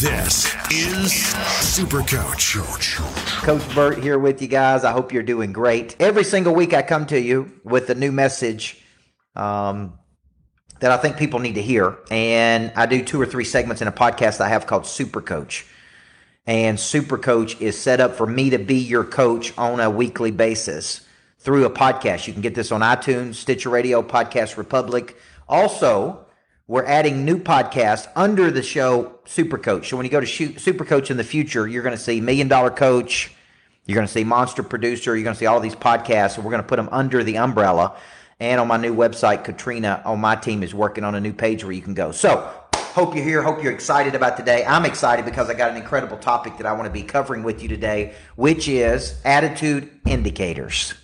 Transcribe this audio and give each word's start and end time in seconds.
this 0.00 0.54
is 0.72 1.12
Super 1.12 2.00
Coach. 2.00 2.56
Coach 3.42 3.74
Burt 3.74 3.98
here 3.98 4.18
with 4.18 4.42
you 4.42 4.48
guys. 4.48 4.82
I 4.82 4.90
hope 4.90 5.12
you're 5.12 5.22
doing 5.22 5.52
great. 5.52 5.94
Every 6.00 6.24
single 6.24 6.54
week 6.54 6.74
I 6.74 6.82
come 6.82 7.06
to 7.06 7.20
you 7.20 7.52
with 7.62 7.90
a 7.90 7.94
new 7.94 8.10
message 8.10 8.82
um, 9.36 9.98
that 10.80 10.90
I 10.90 10.96
think 10.96 11.16
people 11.16 11.38
need 11.38 11.54
to 11.54 11.62
hear. 11.62 11.98
And 12.10 12.72
I 12.74 12.86
do 12.86 13.04
two 13.04 13.20
or 13.20 13.26
three 13.26 13.44
segments 13.44 13.82
in 13.82 13.88
a 13.88 13.92
podcast 13.92 14.40
I 14.40 14.48
have 14.48 14.66
called 14.66 14.86
Super 14.86 15.20
Coach. 15.20 15.66
And 16.46 16.78
Super 16.80 17.16
Coach 17.16 17.60
is 17.60 17.78
set 17.78 18.00
up 18.00 18.16
for 18.16 18.26
me 18.26 18.50
to 18.50 18.58
be 18.58 18.78
your 18.78 19.04
coach 19.04 19.56
on 19.56 19.80
a 19.80 19.90
weekly 19.90 20.32
basis 20.32 21.06
through 21.38 21.66
a 21.66 21.70
podcast. 21.70 22.26
You 22.26 22.32
can 22.32 22.42
get 22.42 22.54
this 22.54 22.72
on 22.72 22.80
iTunes, 22.80 23.36
Stitcher 23.36 23.70
Radio, 23.70 24.02
Podcast 24.02 24.56
Republic. 24.56 25.16
Also, 25.48 26.23
we're 26.66 26.84
adding 26.84 27.24
new 27.26 27.38
podcasts 27.38 28.08
under 28.16 28.50
the 28.50 28.62
show 28.62 29.18
Super 29.26 29.58
Coach. 29.58 29.90
So 29.90 29.96
when 29.96 30.06
you 30.06 30.10
go 30.10 30.20
to 30.20 30.26
shoot 30.26 30.60
Super 30.60 30.84
Coach 30.84 31.10
in 31.10 31.18
the 31.18 31.24
future, 31.24 31.66
you're 31.66 31.82
going 31.82 31.96
to 31.96 32.02
see 32.02 32.20
Million 32.22 32.48
Dollar 32.48 32.70
Coach, 32.70 33.34
you're 33.84 33.96
going 33.96 34.06
to 34.06 34.12
see 34.12 34.24
Monster 34.24 34.62
Producer, 34.62 35.14
you're 35.14 35.24
going 35.24 35.34
to 35.34 35.38
see 35.38 35.46
all 35.46 35.60
these 35.60 35.74
podcasts, 35.74 36.36
and 36.36 36.44
we're 36.44 36.50
going 36.50 36.62
to 36.62 36.68
put 36.68 36.76
them 36.76 36.88
under 36.90 37.22
the 37.22 37.36
umbrella. 37.36 37.96
And 38.40 38.60
on 38.60 38.66
my 38.66 38.78
new 38.78 38.94
website, 38.94 39.44
Katrina 39.44 40.02
on 40.06 40.20
my 40.20 40.36
team 40.36 40.62
is 40.62 40.74
working 40.74 41.04
on 41.04 41.14
a 41.14 41.20
new 41.20 41.34
page 41.34 41.62
where 41.64 41.72
you 41.72 41.82
can 41.82 41.94
go. 41.94 42.12
So 42.12 42.50
hope 42.74 43.14
you're 43.14 43.24
here. 43.24 43.42
Hope 43.42 43.62
you're 43.62 43.72
excited 43.72 44.14
about 44.14 44.38
today. 44.38 44.64
I'm 44.64 44.86
excited 44.86 45.26
because 45.26 45.50
I 45.50 45.54
got 45.54 45.70
an 45.70 45.76
incredible 45.76 46.16
topic 46.16 46.56
that 46.56 46.66
I 46.66 46.72
want 46.72 46.86
to 46.86 46.90
be 46.90 47.02
covering 47.02 47.42
with 47.42 47.62
you 47.62 47.68
today, 47.68 48.14
which 48.36 48.68
is 48.68 49.20
attitude 49.24 49.90
indicators. 50.06 50.94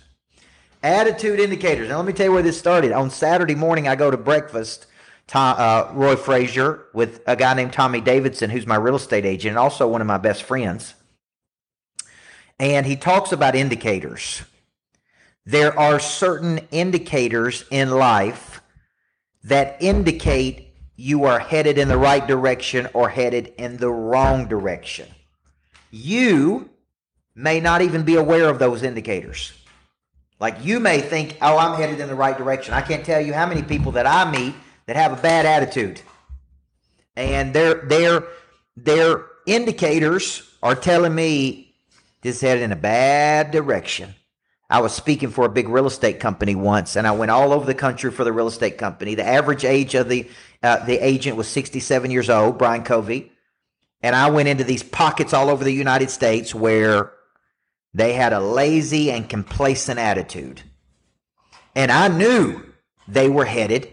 Attitude 0.81 1.39
indicators. 1.39 1.89
Now, 1.89 1.97
let 1.97 2.05
me 2.07 2.13
tell 2.13 2.25
you 2.25 2.31
where 2.31 2.41
this 2.41 2.57
started. 2.57 2.91
On 2.91 3.11
Saturday 3.11 3.53
morning, 3.53 3.87
I 3.87 3.95
go 3.95 4.09
to 4.09 4.17
breakfast 4.17 4.87
Tom, 5.31 5.55
uh, 5.57 5.89
Roy 5.93 6.17
Frazier 6.17 6.87
with 6.93 7.21
a 7.25 7.37
guy 7.37 7.53
named 7.53 7.71
Tommy 7.71 8.01
Davidson, 8.01 8.49
who's 8.49 8.67
my 8.67 8.75
real 8.75 8.97
estate 8.97 9.23
agent 9.23 9.51
and 9.51 9.57
also 9.57 9.87
one 9.87 10.01
of 10.01 10.07
my 10.07 10.17
best 10.17 10.43
friends. 10.43 10.93
And 12.59 12.85
he 12.85 12.97
talks 12.97 13.31
about 13.31 13.55
indicators. 13.55 14.41
There 15.45 15.77
are 15.79 16.01
certain 16.01 16.59
indicators 16.71 17.63
in 17.71 17.91
life 17.91 18.61
that 19.45 19.77
indicate 19.81 20.73
you 20.97 21.23
are 21.23 21.39
headed 21.39 21.77
in 21.77 21.87
the 21.87 21.97
right 21.97 22.27
direction 22.27 22.89
or 22.93 23.07
headed 23.07 23.53
in 23.57 23.77
the 23.77 23.89
wrong 23.89 24.49
direction. 24.49 25.07
You 25.91 26.69
may 27.35 27.61
not 27.61 27.81
even 27.81 28.03
be 28.03 28.15
aware 28.15 28.49
of 28.49 28.59
those 28.59 28.83
indicators. 28.83 29.53
Like 30.41 30.65
you 30.65 30.81
may 30.81 30.99
think, 30.99 31.37
oh, 31.41 31.57
I'm 31.57 31.79
headed 31.79 32.01
in 32.01 32.09
the 32.09 32.15
right 32.15 32.37
direction. 32.37 32.73
I 32.73 32.81
can't 32.81 33.05
tell 33.05 33.21
you 33.21 33.31
how 33.31 33.45
many 33.45 33.63
people 33.63 33.93
that 33.93 34.05
I 34.05 34.29
meet 34.29 34.55
that 34.91 34.99
have 34.99 35.17
a 35.17 35.21
bad 35.21 35.45
attitude. 35.45 36.01
And 37.15 37.53
their 37.53 37.75
their 37.75 38.27
their 38.75 39.25
indicators 39.45 40.43
are 40.61 40.75
telling 40.75 41.15
me 41.15 41.75
this 42.21 42.37
is 42.37 42.41
headed 42.41 42.63
in 42.63 42.73
a 42.73 42.75
bad 42.77 43.51
direction. 43.51 44.13
I 44.69 44.81
was 44.81 44.93
speaking 44.93 45.29
for 45.29 45.45
a 45.45 45.49
big 45.49 45.69
real 45.69 45.87
estate 45.87 46.19
company 46.19 46.55
once, 46.55 46.97
and 46.97 47.07
I 47.07 47.11
went 47.11 47.31
all 47.31 47.53
over 47.53 47.65
the 47.65 47.73
country 47.73 48.11
for 48.11 48.25
the 48.25 48.33
real 48.33 48.47
estate 48.47 48.77
company. 48.77 49.15
The 49.15 49.25
average 49.25 49.63
age 49.63 49.95
of 49.95 50.09
the 50.09 50.29
uh, 50.61 50.83
the 50.85 50.97
agent 50.97 51.37
was 51.37 51.47
67 51.47 52.11
years 52.11 52.29
old, 52.29 52.57
Brian 52.57 52.83
Covey, 52.83 53.31
and 54.01 54.13
I 54.13 54.29
went 54.29 54.49
into 54.49 54.65
these 54.65 54.83
pockets 54.83 55.33
all 55.33 55.49
over 55.49 55.63
the 55.63 55.71
United 55.71 56.09
States 56.09 56.53
where 56.53 57.13
they 57.93 58.11
had 58.11 58.33
a 58.33 58.41
lazy 58.41 59.09
and 59.09 59.29
complacent 59.29 59.99
attitude, 59.99 60.61
and 61.77 61.93
I 61.93 62.09
knew 62.09 62.61
they 63.07 63.29
were 63.29 63.45
headed 63.45 63.89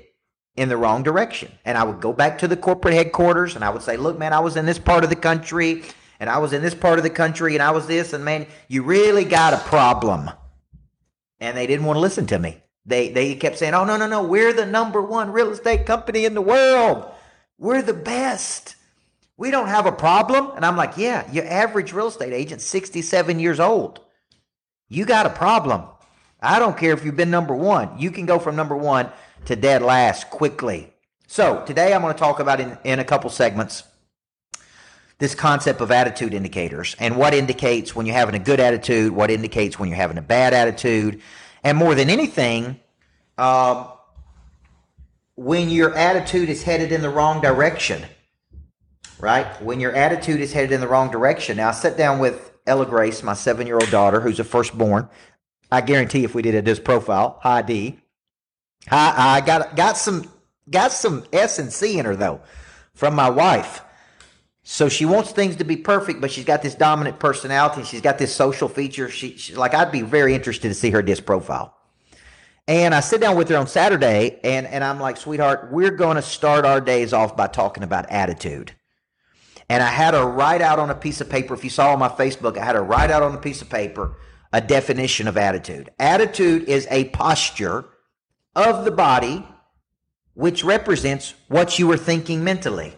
in 0.58 0.68
the 0.68 0.76
wrong 0.76 1.04
direction. 1.04 1.52
And 1.64 1.78
I 1.78 1.84
would 1.84 2.00
go 2.00 2.12
back 2.12 2.38
to 2.38 2.48
the 2.48 2.56
corporate 2.56 2.94
headquarters 2.94 3.54
and 3.54 3.64
I 3.64 3.70
would 3.70 3.82
say, 3.82 3.96
look, 3.96 4.18
man, 4.18 4.32
I 4.32 4.40
was 4.40 4.56
in 4.56 4.66
this 4.66 4.78
part 4.78 5.04
of 5.04 5.10
the 5.10 5.16
country 5.16 5.84
and 6.18 6.28
I 6.28 6.38
was 6.38 6.52
in 6.52 6.62
this 6.62 6.74
part 6.74 6.98
of 6.98 7.04
the 7.04 7.10
country 7.10 7.54
and 7.54 7.62
I 7.62 7.70
was 7.70 7.86
this. 7.86 8.12
And 8.12 8.24
man, 8.24 8.46
you 8.66 8.82
really 8.82 9.24
got 9.24 9.54
a 9.54 9.58
problem. 9.58 10.30
And 11.38 11.56
they 11.56 11.68
didn't 11.68 11.86
want 11.86 11.96
to 11.96 12.00
listen 12.00 12.26
to 12.26 12.38
me. 12.40 12.60
They, 12.84 13.10
they 13.10 13.36
kept 13.36 13.58
saying, 13.58 13.74
oh, 13.74 13.84
no, 13.84 13.96
no, 13.96 14.08
no, 14.08 14.24
we're 14.24 14.52
the 14.52 14.66
number 14.66 15.00
one 15.00 15.30
real 15.30 15.50
estate 15.50 15.86
company 15.86 16.24
in 16.24 16.34
the 16.34 16.42
world. 16.42 17.08
We're 17.56 17.82
the 17.82 17.94
best. 17.94 18.74
We 19.36 19.52
don't 19.52 19.68
have 19.68 19.86
a 19.86 19.92
problem. 19.92 20.50
And 20.56 20.66
I'm 20.66 20.76
like, 20.76 20.96
yeah, 20.96 21.30
your 21.30 21.46
average 21.46 21.92
real 21.92 22.08
estate 22.08 22.32
agent, 22.32 22.62
67 22.62 23.38
years 23.38 23.60
old. 23.60 24.00
You 24.88 25.04
got 25.04 25.26
a 25.26 25.30
problem. 25.30 25.84
I 26.40 26.58
don't 26.58 26.76
care 26.76 26.92
if 26.92 27.04
you've 27.04 27.16
been 27.16 27.30
number 27.30 27.54
one. 27.54 27.96
You 27.98 28.10
can 28.10 28.26
go 28.26 28.40
from 28.40 28.56
number 28.56 28.76
one 28.76 29.12
to 29.48 29.56
dead 29.56 29.80
last 29.80 30.28
quickly. 30.28 30.92
So 31.26 31.64
today 31.66 31.94
I'm 31.94 32.02
going 32.02 32.12
to 32.12 32.18
talk 32.18 32.38
about 32.38 32.60
in, 32.60 32.76
in 32.84 32.98
a 32.98 33.04
couple 33.04 33.30
segments 33.30 33.82
this 35.18 35.34
concept 35.34 35.80
of 35.80 35.90
attitude 35.90 36.34
indicators 36.34 36.94
and 36.98 37.16
what 37.16 37.32
indicates 37.32 37.96
when 37.96 38.04
you're 38.04 38.14
having 38.14 38.34
a 38.34 38.38
good 38.38 38.60
attitude, 38.60 39.10
what 39.10 39.30
indicates 39.30 39.78
when 39.78 39.88
you're 39.88 39.96
having 39.96 40.18
a 40.18 40.22
bad 40.22 40.52
attitude, 40.52 41.22
and 41.64 41.78
more 41.78 41.94
than 41.94 42.10
anything, 42.10 42.78
um, 43.38 43.88
when 45.34 45.70
your 45.70 45.94
attitude 45.96 46.50
is 46.50 46.62
headed 46.62 46.92
in 46.92 47.00
the 47.00 47.08
wrong 47.08 47.40
direction, 47.40 48.04
right? 49.18 49.46
When 49.62 49.80
your 49.80 49.94
attitude 49.94 50.42
is 50.42 50.52
headed 50.52 50.72
in 50.72 50.82
the 50.82 50.88
wrong 50.88 51.10
direction. 51.10 51.56
Now, 51.56 51.70
I 51.70 51.72
sat 51.72 51.96
down 51.96 52.18
with 52.18 52.52
Ella 52.66 52.84
Grace, 52.84 53.22
my 53.22 53.34
seven 53.34 53.66
year 53.66 53.76
old 53.76 53.90
daughter, 53.90 54.20
who's 54.20 54.38
a 54.38 54.44
firstborn. 54.44 55.08
I 55.72 55.80
guarantee 55.80 56.24
if 56.24 56.34
we 56.34 56.42
did 56.42 56.54
a 56.54 56.60
disc 56.60 56.84
profile, 56.84 57.38
hi 57.40 57.62
D, 57.62 57.98
I, 58.90 59.36
I 59.36 59.40
got 59.40 59.76
got 59.76 59.96
some 59.96 60.30
got 60.70 60.92
some 60.92 61.24
S 61.32 61.58
and 61.58 61.72
C 61.72 61.98
in 61.98 62.04
her 62.04 62.16
though 62.16 62.40
from 62.94 63.14
my 63.14 63.30
wife. 63.30 63.82
So 64.70 64.90
she 64.90 65.06
wants 65.06 65.32
things 65.32 65.56
to 65.56 65.64
be 65.64 65.76
perfect, 65.76 66.20
but 66.20 66.30
she's 66.30 66.44
got 66.44 66.60
this 66.60 66.74
dominant 66.74 67.18
personality. 67.18 67.84
She's 67.84 68.02
got 68.02 68.18
this 68.18 68.34
social 68.34 68.68
feature. 68.68 69.08
She, 69.08 69.34
she's 69.38 69.56
like, 69.56 69.72
I'd 69.72 69.90
be 69.90 70.02
very 70.02 70.34
interested 70.34 70.68
to 70.68 70.74
see 70.74 70.90
her 70.90 71.00
disc 71.00 71.24
profile. 71.24 71.74
And 72.66 72.94
I 72.94 73.00
sit 73.00 73.22
down 73.22 73.38
with 73.38 73.48
her 73.48 73.56
on 73.56 73.66
Saturday, 73.66 74.38
and, 74.44 74.66
and 74.66 74.84
I'm 74.84 75.00
like, 75.00 75.16
sweetheart, 75.16 75.70
we're 75.72 75.90
going 75.90 76.16
to 76.16 76.22
start 76.22 76.66
our 76.66 76.82
days 76.82 77.14
off 77.14 77.34
by 77.34 77.46
talking 77.46 77.82
about 77.82 78.10
attitude. 78.10 78.72
And 79.70 79.82
I 79.82 79.86
had 79.86 80.12
her 80.12 80.26
write 80.26 80.60
out 80.60 80.78
on 80.78 80.90
a 80.90 80.94
piece 80.94 81.22
of 81.22 81.30
paper. 81.30 81.54
If 81.54 81.64
you 81.64 81.70
saw 81.70 81.94
on 81.94 81.98
my 81.98 82.10
Facebook, 82.10 82.58
I 82.58 82.64
had 82.66 82.74
her 82.74 82.84
write 82.84 83.10
out 83.10 83.22
on 83.22 83.34
a 83.34 83.38
piece 83.38 83.62
of 83.62 83.70
paper 83.70 84.18
a 84.52 84.60
definition 84.60 85.28
of 85.28 85.38
attitude. 85.38 85.90
Attitude 85.98 86.64
is 86.64 86.86
a 86.90 87.04
posture 87.06 87.86
of 88.58 88.84
the 88.84 88.90
body, 88.90 89.46
which 90.34 90.64
represents 90.64 91.34
what 91.46 91.78
you 91.78 91.86
were 91.86 91.96
thinking 91.96 92.42
mentally. 92.42 92.92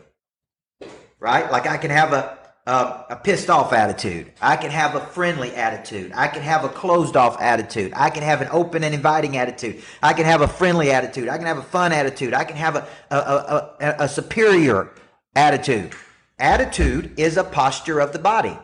Right? 1.19 1.53
Like 1.53 1.67
I 1.67 1.77
can 1.77 1.91
have 1.91 2.15
a, 2.15 2.39
a, 2.67 3.05
a, 3.11 3.17
pissed 3.23 3.51
off 3.51 3.75
attitude. 3.75 4.33
I 4.41 4.57
can 4.57 4.71
have 4.71 4.95
a 4.95 5.01
friendly 5.01 5.55
attitude. 5.55 6.13
I 6.15 6.29
can 6.29 6.41
have 6.41 6.65
a 6.65 6.71
closed 6.71 7.15
off 7.15 7.39
attitude. 7.43 7.93
I 7.95 8.09
can 8.09 8.23
have 8.23 8.41
an 8.41 8.49
open 8.51 8.83
and 8.83 8.95
inviting 8.95 9.37
attitude. 9.37 9.83
I 10.03 10.15
can 10.15 10.25
have 10.25 10.41
a 10.41 10.49
friendly 10.49 10.91
attitude. 10.93 11.29
I 11.29 11.37
can 11.37 11.47
have 11.47 11.59
a 11.59 11.63
fun 11.63 11.93
attitude. 11.93 12.33
I 12.33 12.45
can 12.45 12.57
have 12.57 12.77
a, 12.77 12.89
a, 13.11 13.17
a, 13.17 13.95
a, 14.05 14.09
superior 14.09 14.91
attitude. 15.37 15.93
Attitude 16.39 17.13
is 17.19 17.37
a 17.37 17.45
posture 17.45 18.01
of 18.01 18.15
the 18.15 18.19
body. 18.19 18.57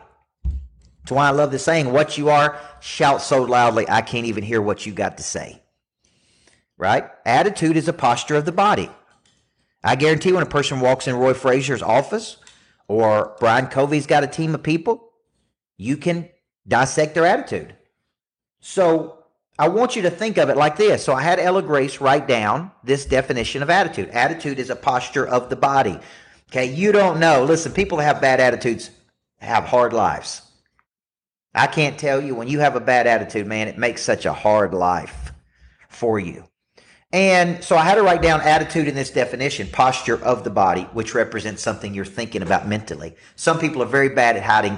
That's 0.43 1.11
why 1.11 1.27
I 1.27 1.31
love 1.31 1.51
the 1.51 1.59
saying, 1.59 1.91
what 1.93 2.17
you 2.17 2.29
are, 2.29 2.59
shout 2.79 3.21
so 3.21 3.43
loudly, 3.43 3.87
I 3.87 4.01
can't 4.01 4.25
even 4.25 4.43
hear 4.43 4.63
what 4.63 4.87
you 4.87 4.93
got 4.93 5.17
to 5.17 5.23
say 5.23 5.61
right? 6.77 7.09
Attitude 7.25 7.77
is 7.77 7.87
a 7.87 7.93
posture 7.93 8.35
of 8.35 8.45
the 8.45 8.51
body. 8.51 8.89
I 9.83 9.95
guarantee 9.95 10.31
when 10.31 10.43
a 10.43 10.47
person 10.47 10.79
walks 10.79 11.07
in 11.07 11.15
Roy 11.15 11.33
Frazier's 11.33 11.81
office 11.81 12.37
or 12.87 13.35
Brian 13.39 13.67
Covey's 13.67 14.07
got 14.07 14.23
a 14.23 14.27
team 14.27 14.55
of 14.55 14.63
people, 14.63 15.11
you 15.77 15.97
can 15.97 16.29
dissect 16.67 17.15
their 17.15 17.25
attitude. 17.25 17.75
So 18.59 19.23
I 19.59 19.69
want 19.69 19.95
you 19.95 20.01
to 20.03 20.09
think 20.09 20.37
of 20.37 20.49
it 20.49 20.57
like 20.57 20.77
this. 20.77 21.03
So 21.03 21.13
I 21.13 21.21
had 21.21 21.39
Ella 21.39 21.61
Grace 21.61 22.01
write 22.01 22.27
down 22.27 22.71
this 22.83 23.05
definition 23.05 23.63
of 23.63 23.69
attitude. 23.69 24.09
Attitude 24.09 24.59
is 24.59 24.69
a 24.69 24.75
posture 24.75 25.27
of 25.27 25.49
the 25.49 25.55
body. 25.55 25.99
Okay, 26.49 26.65
you 26.65 26.91
don't 26.91 27.19
know. 27.19 27.43
Listen, 27.43 27.71
people 27.71 27.97
that 27.97 28.05
have 28.05 28.21
bad 28.21 28.39
attitudes 28.39 28.91
have 29.39 29.65
hard 29.65 29.93
lives. 29.93 30.41
I 31.53 31.67
can't 31.67 31.97
tell 31.97 32.21
you 32.21 32.35
when 32.35 32.47
you 32.47 32.59
have 32.59 32.75
a 32.75 32.79
bad 32.79 33.07
attitude, 33.07 33.47
man, 33.47 33.67
it 33.67 33.77
makes 33.77 34.03
such 34.03 34.25
a 34.25 34.33
hard 34.33 34.73
life 34.73 35.31
for 35.89 36.19
you. 36.19 36.43
And 37.13 37.63
so 37.63 37.77
I 37.77 37.83
had 37.83 37.95
to 37.95 38.03
write 38.03 38.21
down 38.21 38.41
attitude 38.41 38.87
in 38.87 38.95
this 38.95 39.09
definition, 39.09 39.67
posture 39.71 40.21
of 40.23 40.43
the 40.43 40.49
body, 40.49 40.83
which 40.91 41.15
represents 41.15 41.61
something 41.61 41.93
you're 41.93 42.03
thinking 42.03 42.41
about 42.41 42.67
mentally. 42.67 43.15
Some 43.35 43.59
people 43.59 43.81
are 43.81 43.87
very 43.87 44.09
bad 44.09 44.35
at 44.35 44.43
hiding 44.43 44.77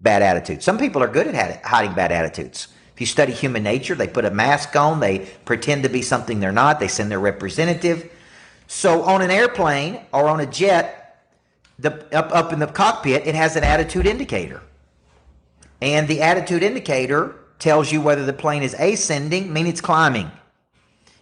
bad 0.00 0.22
attitudes. 0.22 0.64
Some 0.64 0.78
people 0.78 1.02
are 1.02 1.08
good 1.08 1.28
at 1.28 1.64
hiding 1.64 1.94
bad 1.94 2.10
attitudes. 2.10 2.68
If 2.94 3.00
you 3.00 3.06
study 3.06 3.32
human 3.32 3.62
nature, 3.62 3.94
they 3.94 4.08
put 4.08 4.24
a 4.24 4.30
mask 4.30 4.74
on, 4.74 4.98
they 4.98 5.28
pretend 5.44 5.84
to 5.84 5.88
be 5.88 6.02
something 6.02 6.40
they're 6.40 6.50
not, 6.50 6.80
they 6.80 6.88
send 6.88 7.12
their 7.12 7.20
representative. 7.20 8.10
So 8.66 9.02
on 9.02 9.22
an 9.22 9.30
airplane 9.30 10.00
or 10.12 10.28
on 10.28 10.40
a 10.40 10.46
jet, 10.46 11.24
the, 11.78 11.92
up, 12.12 12.34
up 12.34 12.52
in 12.52 12.58
the 12.58 12.66
cockpit, 12.66 13.24
it 13.24 13.36
has 13.36 13.54
an 13.54 13.62
attitude 13.62 14.04
indicator. 14.04 14.62
And 15.80 16.08
the 16.08 16.22
attitude 16.22 16.64
indicator 16.64 17.36
tells 17.60 17.92
you 17.92 18.00
whether 18.00 18.26
the 18.26 18.32
plane 18.32 18.64
is 18.64 18.74
ascending, 18.74 19.52
meaning 19.52 19.70
it's 19.70 19.80
climbing. 19.80 20.32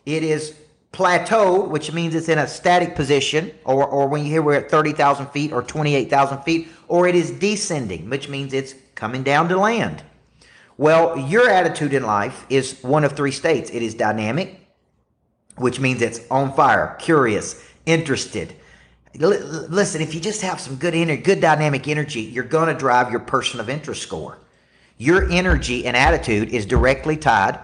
It 0.06 0.22
is 0.22 0.54
plateaued, 0.92 1.68
which 1.68 1.92
means 1.92 2.14
it's 2.14 2.28
in 2.28 2.38
a 2.38 2.48
static 2.48 2.94
position, 2.94 3.52
or, 3.64 3.86
or 3.86 4.08
when 4.08 4.24
you 4.24 4.30
hear 4.30 4.40
we're 4.40 4.54
at 4.54 4.70
30,000 4.70 5.26
feet 5.26 5.52
or 5.52 5.62
28,000 5.62 6.42
feet, 6.42 6.68
or 6.88 7.06
it 7.06 7.14
is 7.14 7.32
descending, 7.32 8.08
which 8.08 8.28
means 8.28 8.54
it's 8.54 8.74
coming 8.94 9.22
down 9.22 9.48
to 9.50 9.58
land. 9.58 10.02
Well, 10.78 11.18
your 11.18 11.50
attitude 11.50 11.92
in 11.92 12.04
life 12.04 12.46
is 12.48 12.80
one 12.82 13.04
of 13.04 13.12
three 13.12 13.32
states 13.32 13.70
it 13.70 13.82
is 13.82 13.94
dynamic, 13.94 14.60
which 15.56 15.80
means 15.80 16.00
it's 16.02 16.20
on 16.30 16.52
fire, 16.54 16.96
curious, 16.98 17.62
interested. 17.84 18.54
L- 19.20 19.30
listen, 19.68 20.00
if 20.00 20.14
you 20.14 20.20
just 20.20 20.42
have 20.42 20.60
some 20.60 20.76
good 20.76 20.94
energy, 20.94 21.22
good 21.22 21.40
dynamic 21.40 21.88
energy, 21.88 22.20
you're 22.20 22.44
going 22.44 22.68
to 22.68 22.78
drive 22.78 23.10
your 23.10 23.20
person 23.20 23.58
of 23.58 23.68
interest 23.68 24.02
score. 24.02 24.38
Your 24.98 25.30
energy 25.30 25.86
and 25.86 25.96
attitude 25.96 26.50
is 26.50 26.64
directly 26.64 27.16
tied 27.16 27.58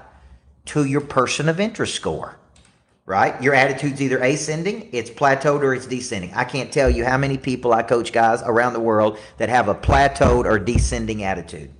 to 0.66 0.84
your 0.84 1.00
person 1.00 1.48
of 1.48 1.60
interest 1.60 1.94
score, 1.94 2.36
right? 3.06 3.40
Your 3.42 3.54
attitude's 3.54 4.00
either 4.00 4.18
ascending, 4.18 4.88
it's 4.92 5.10
plateaued, 5.10 5.62
or 5.62 5.74
it's 5.74 5.86
descending. 5.86 6.32
I 6.34 6.44
can't 6.44 6.72
tell 6.72 6.88
you 6.88 7.04
how 7.04 7.18
many 7.18 7.38
people 7.38 7.72
I 7.72 7.82
coach 7.82 8.12
guys 8.12 8.42
around 8.42 8.72
the 8.74 8.80
world 8.80 9.18
that 9.38 9.48
have 9.48 9.68
a 9.68 9.74
plateaued 9.74 10.44
or 10.44 10.58
descending 10.58 11.24
attitude. 11.24 11.70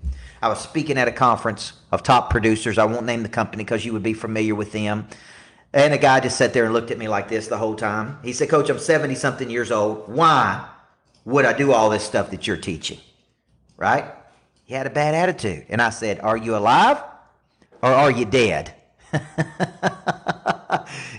I 0.40 0.48
was 0.48 0.60
speaking 0.60 0.98
at 0.98 1.06
a 1.06 1.12
conference 1.12 1.72
of 1.92 2.02
top 2.02 2.30
producers. 2.30 2.76
I 2.76 2.84
won't 2.84 3.06
name 3.06 3.22
the 3.22 3.28
company 3.28 3.62
because 3.62 3.84
you 3.84 3.92
would 3.92 4.02
be 4.02 4.14
familiar 4.14 4.56
with 4.56 4.72
them. 4.72 5.06
And 5.72 5.94
a 5.94 5.98
guy 5.98 6.20
just 6.20 6.36
sat 6.36 6.52
there 6.52 6.64
and 6.64 6.74
looked 6.74 6.90
at 6.90 6.98
me 6.98 7.08
like 7.08 7.28
this 7.28 7.46
the 7.46 7.56
whole 7.56 7.76
time. 7.76 8.18
He 8.24 8.32
said, 8.32 8.50
Coach, 8.50 8.68
I'm 8.68 8.80
70 8.80 9.14
something 9.14 9.48
years 9.48 9.70
old. 9.70 10.08
Why 10.08 10.68
would 11.24 11.44
I 11.44 11.52
do 11.52 11.72
all 11.72 11.88
this 11.88 12.04
stuff 12.04 12.30
that 12.32 12.46
you're 12.46 12.56
teaching? 12.56 12.98
Right? 13.76 14.04
He 14.64 14.74
had 14.74 14.86
a 14.86 14.90
bad 14.90 15.14
attitude. 15.14 15.66
And 15.68 15.80
I 15.80 15.90
said, 15.90 16.18
Are 16.20 16.36
you 16.36 16.56
alive 16.56 17.02
or 17.82 17.90
are 17.90 18.10
you 18.10 18.24
dead? 18.24 18.74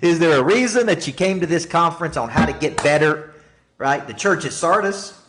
Is 0.02 0.20
there 0.20 0.40
a 0.40 0.44
reason 0.44 0.88
that 0.88 1.06
you 1.06 1.14
came 1.14 1.40
to 1.42 1.48
this 1.48 1.66
conference 1.66 2.18
on 2.18 2.30
how 2.30 2.46
to 2.46 2.54
get 2.54 2.82
better? 2.82 3.34
Right? 3.78 4.06
The 4.06 4.14
church 4.14 4.46
at 4.46 4.54
Sardis 4.54 5.20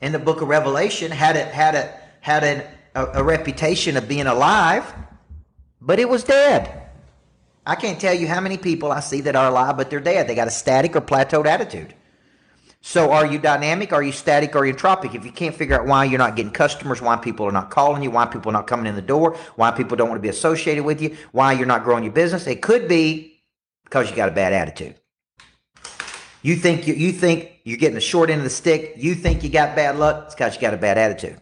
in 0.00 0.12
the 0.12 0.18
book 0.18 0.42
of 0.42 0.48
Revelation 0.48 1.10
had 1.10 1.36
a, 1.36 1.44
had 1.44 1.74
a, 1.74 1.92
had 2.20 2.44
an, 2.44 2.64
a, 2.94 3.20
a 3.20 3.22
reputation 3.24 3.96
of 3.96 4.06
being 4.08 4.26
alive, 4.26 4.94
but 5.80 5.98
it 5.98 6.08
was 6.08 6.22
dead. 6.24 6.82
I 7.66 7.74
can't 7.74 8.00
tell 8.00 8.14
you 8.14 8.28
how 8.28 8.40
many 8.40 8.58
people 8.58 8.92
I 8.92 9.00
see 9.00 9.22
that 9.22 9.34
are 9.34 9.48
alive, 9.48 9.76
but 9.76 9.90
they're 9.90 10.00
dead. 10.00 10.28
They 10.28 10.36
got 10.36 10.46
a 10.46 10.52
static 10.52 10.94
or 10.94 11.00
plateaued 11.00 11.46
attitude. 11.46 11.94
So 12.86 13.10
are 13.10 13.26
you 13.26 13.40
dynamic? 13.40 13.92
Are 13.92 14.00
you 14.00 14.12
static? 14.12 14.54
Are 14.54 14.64
you 14.64 14.72
entropic? 14.72 15.16
If 15.16 15.24
you 15.24 15.32
can't 15.32 15.56
figure 15.56 15.74
out 15.74 15.88
why 15.88 16.04
you're 16.04 16.20
not 16.20 16.36
getting 16.36 16.52
customers, 16.52 17.02
why 17.02 17.16
people 17.16 17.44
are 17.44 17.50
not 17.50 17.68
calling 17.68 18.00
you, 18.00 18.12
why 18.12 18.26
people 18.26 18.50
are 18.50 18.52
not 18.52 18.68
coming 18.68 18.86
in 18.86 18.94
the 18.94 19.02
door, 19.02 19.36
why 19.56 19.72
people 19.72 19.96
don't 19.96 20.08
want 20.08 20.18
to 20.18 20.22
be 20.22 20.28
associated 20.28 20.84
with 20.84 21.02
you, 21.02 21.16
why 21.32 21.52
you're 21.52 21.66
not 21.66 21.82
growing 21.82 22.04
your 22.04 22.12
business, 22.12 22.46
it 22.46 22.62
could 22.62 22.86
be 22.86 23.42
because 23.82 24.08
you 24.08 24.14
got 24.14 24.28
a 24.28 24.32
bad 24.32 24.52
attitude. 24.52 24.94
You 26.42 26.54
think 26.54 26.86
you, 26.86 26.94
you 26.94 27.10
think 27.10 27.58
you're 27.64 27.76
getting 27.76 27.96
the 27.96 28.00
short 28.00 28.30
end 28.30 28.38
of 28.38 28.44
the 28.44 28.50
stick. 28.50 28.94
You 28.96 29.16
think 29.16 29.42
you 29.42 29.50
got 29.50 29.74
bad 29.74 29.98
luck. 29.98 30.26
It's 30.26 30.36
because 30.36 30.54
you 30.54 30.60
got 30.60 30.72
a 30.72 30.76
bad 30.76 30.96
attitude. 30.96 31.40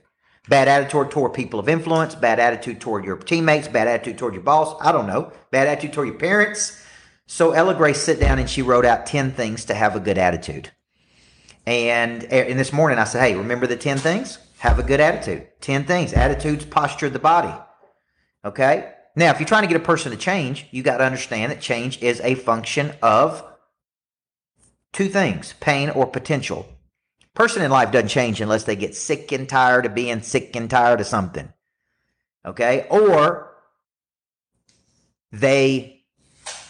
Bad 0.48 0.66
attitude 0.66 1.10
toward 1.10 1.34
people 1.34 1.60
of 1.60 1.68
influence. 1.68 2.14
Bad 2.14 2.40
attitude 2.40 2.80
toward 2.80 3.04
your 3.04 3.18
teammates. 3.18 3.68
Bad 3.68 3.86
attitude 3.86 4.16
toward 4.16 4.32
your 4.32 4.44
boss. 4.44 4.74
I 4.80 4.92
don't 4.92 5.06
know. 5.06 5.30
Bad 5.50 5.68
attitude 5.68 5.92
toward 5.92 6.08
your 6.08 6.16
parents. 6.16 6.82
So 7.26 7.50
Ella 7.50 7.74
Grace 7.74 8.00
sit 8.00 8.18
down 8.18 8.38
and 8.38 8.48
she 8.48 8.62
wrote 8.62 8.86
out 8.86 9.04
10 9.04 9.32
things 9.32 9.66
to 9.66 9.74
have 9.74 9.94
a 9.94 10.00
good 10.00 10.16
attitude. 10.16 10.70
And 11.66 12.26
eh, 12.30 12.44
in 12.44 12.56
this 12.56 12.72
morning, 12.72 12.98
I 12.98 13.04
said, 13.04 13.20
hey, 13.20 13.36
remember 13.36 13.66
the 13.66 13.76
10 13.76 13.98
things? 13.98 14.38
Have 14.58 14.78
a 14.78 14.82
good 14.82 15.00
attitude. 15.00 15.48
10 15.60 15.84
things. 15.84 16.12
Attitudes 16.12 16.64
posture 16.64 17.10
the 17.10 17.18
body. 17.18 17.54
Okay? 18.44 18.92
Now, 19.16 19.30
if 19.30 19.38
you're 19.38 19.48
trying 19.48 19.62
to 19.62 19.68
get 19.68 19.80
a 19.80 19.84
person 19.84 20.10
to 20.10 20.18
change, 20.18 20.66
you 20.70 20.82
got 20.82 20.98
to 20.98 21.04
understand 21.04 21.52
that 21.52 21.60
change 21.60 22.02
is 22.02 22.20
a 22.20 22.34
function 22.34 22.92
of 23.02 23.44
two 24.92 25.08
things 25.08 25.54
pain 25.60 25.90
or 25.90 26.06
potential. 26.06 26.66
Person 27.34 27.62
in 27.62 27.70
life 27.70 27.90
doesn't 27.90 28.08
change 28.08 28.40
unless 28.40 28.64
they 28.64 28.76
get 28.76 28.94
sick 28.94 29.32
and 29.32 29.48
tired 29.48 29.86
of 29.86 29.94
being 29.94 30.22
sick 30.22 30.54
and 30.54 30.70
tired 30.70 31.00
of 31.00 31.06
something. 31.06 31.52
Okay? 32.46 32.86
Or 32.90 33.54
they 35.32 36.04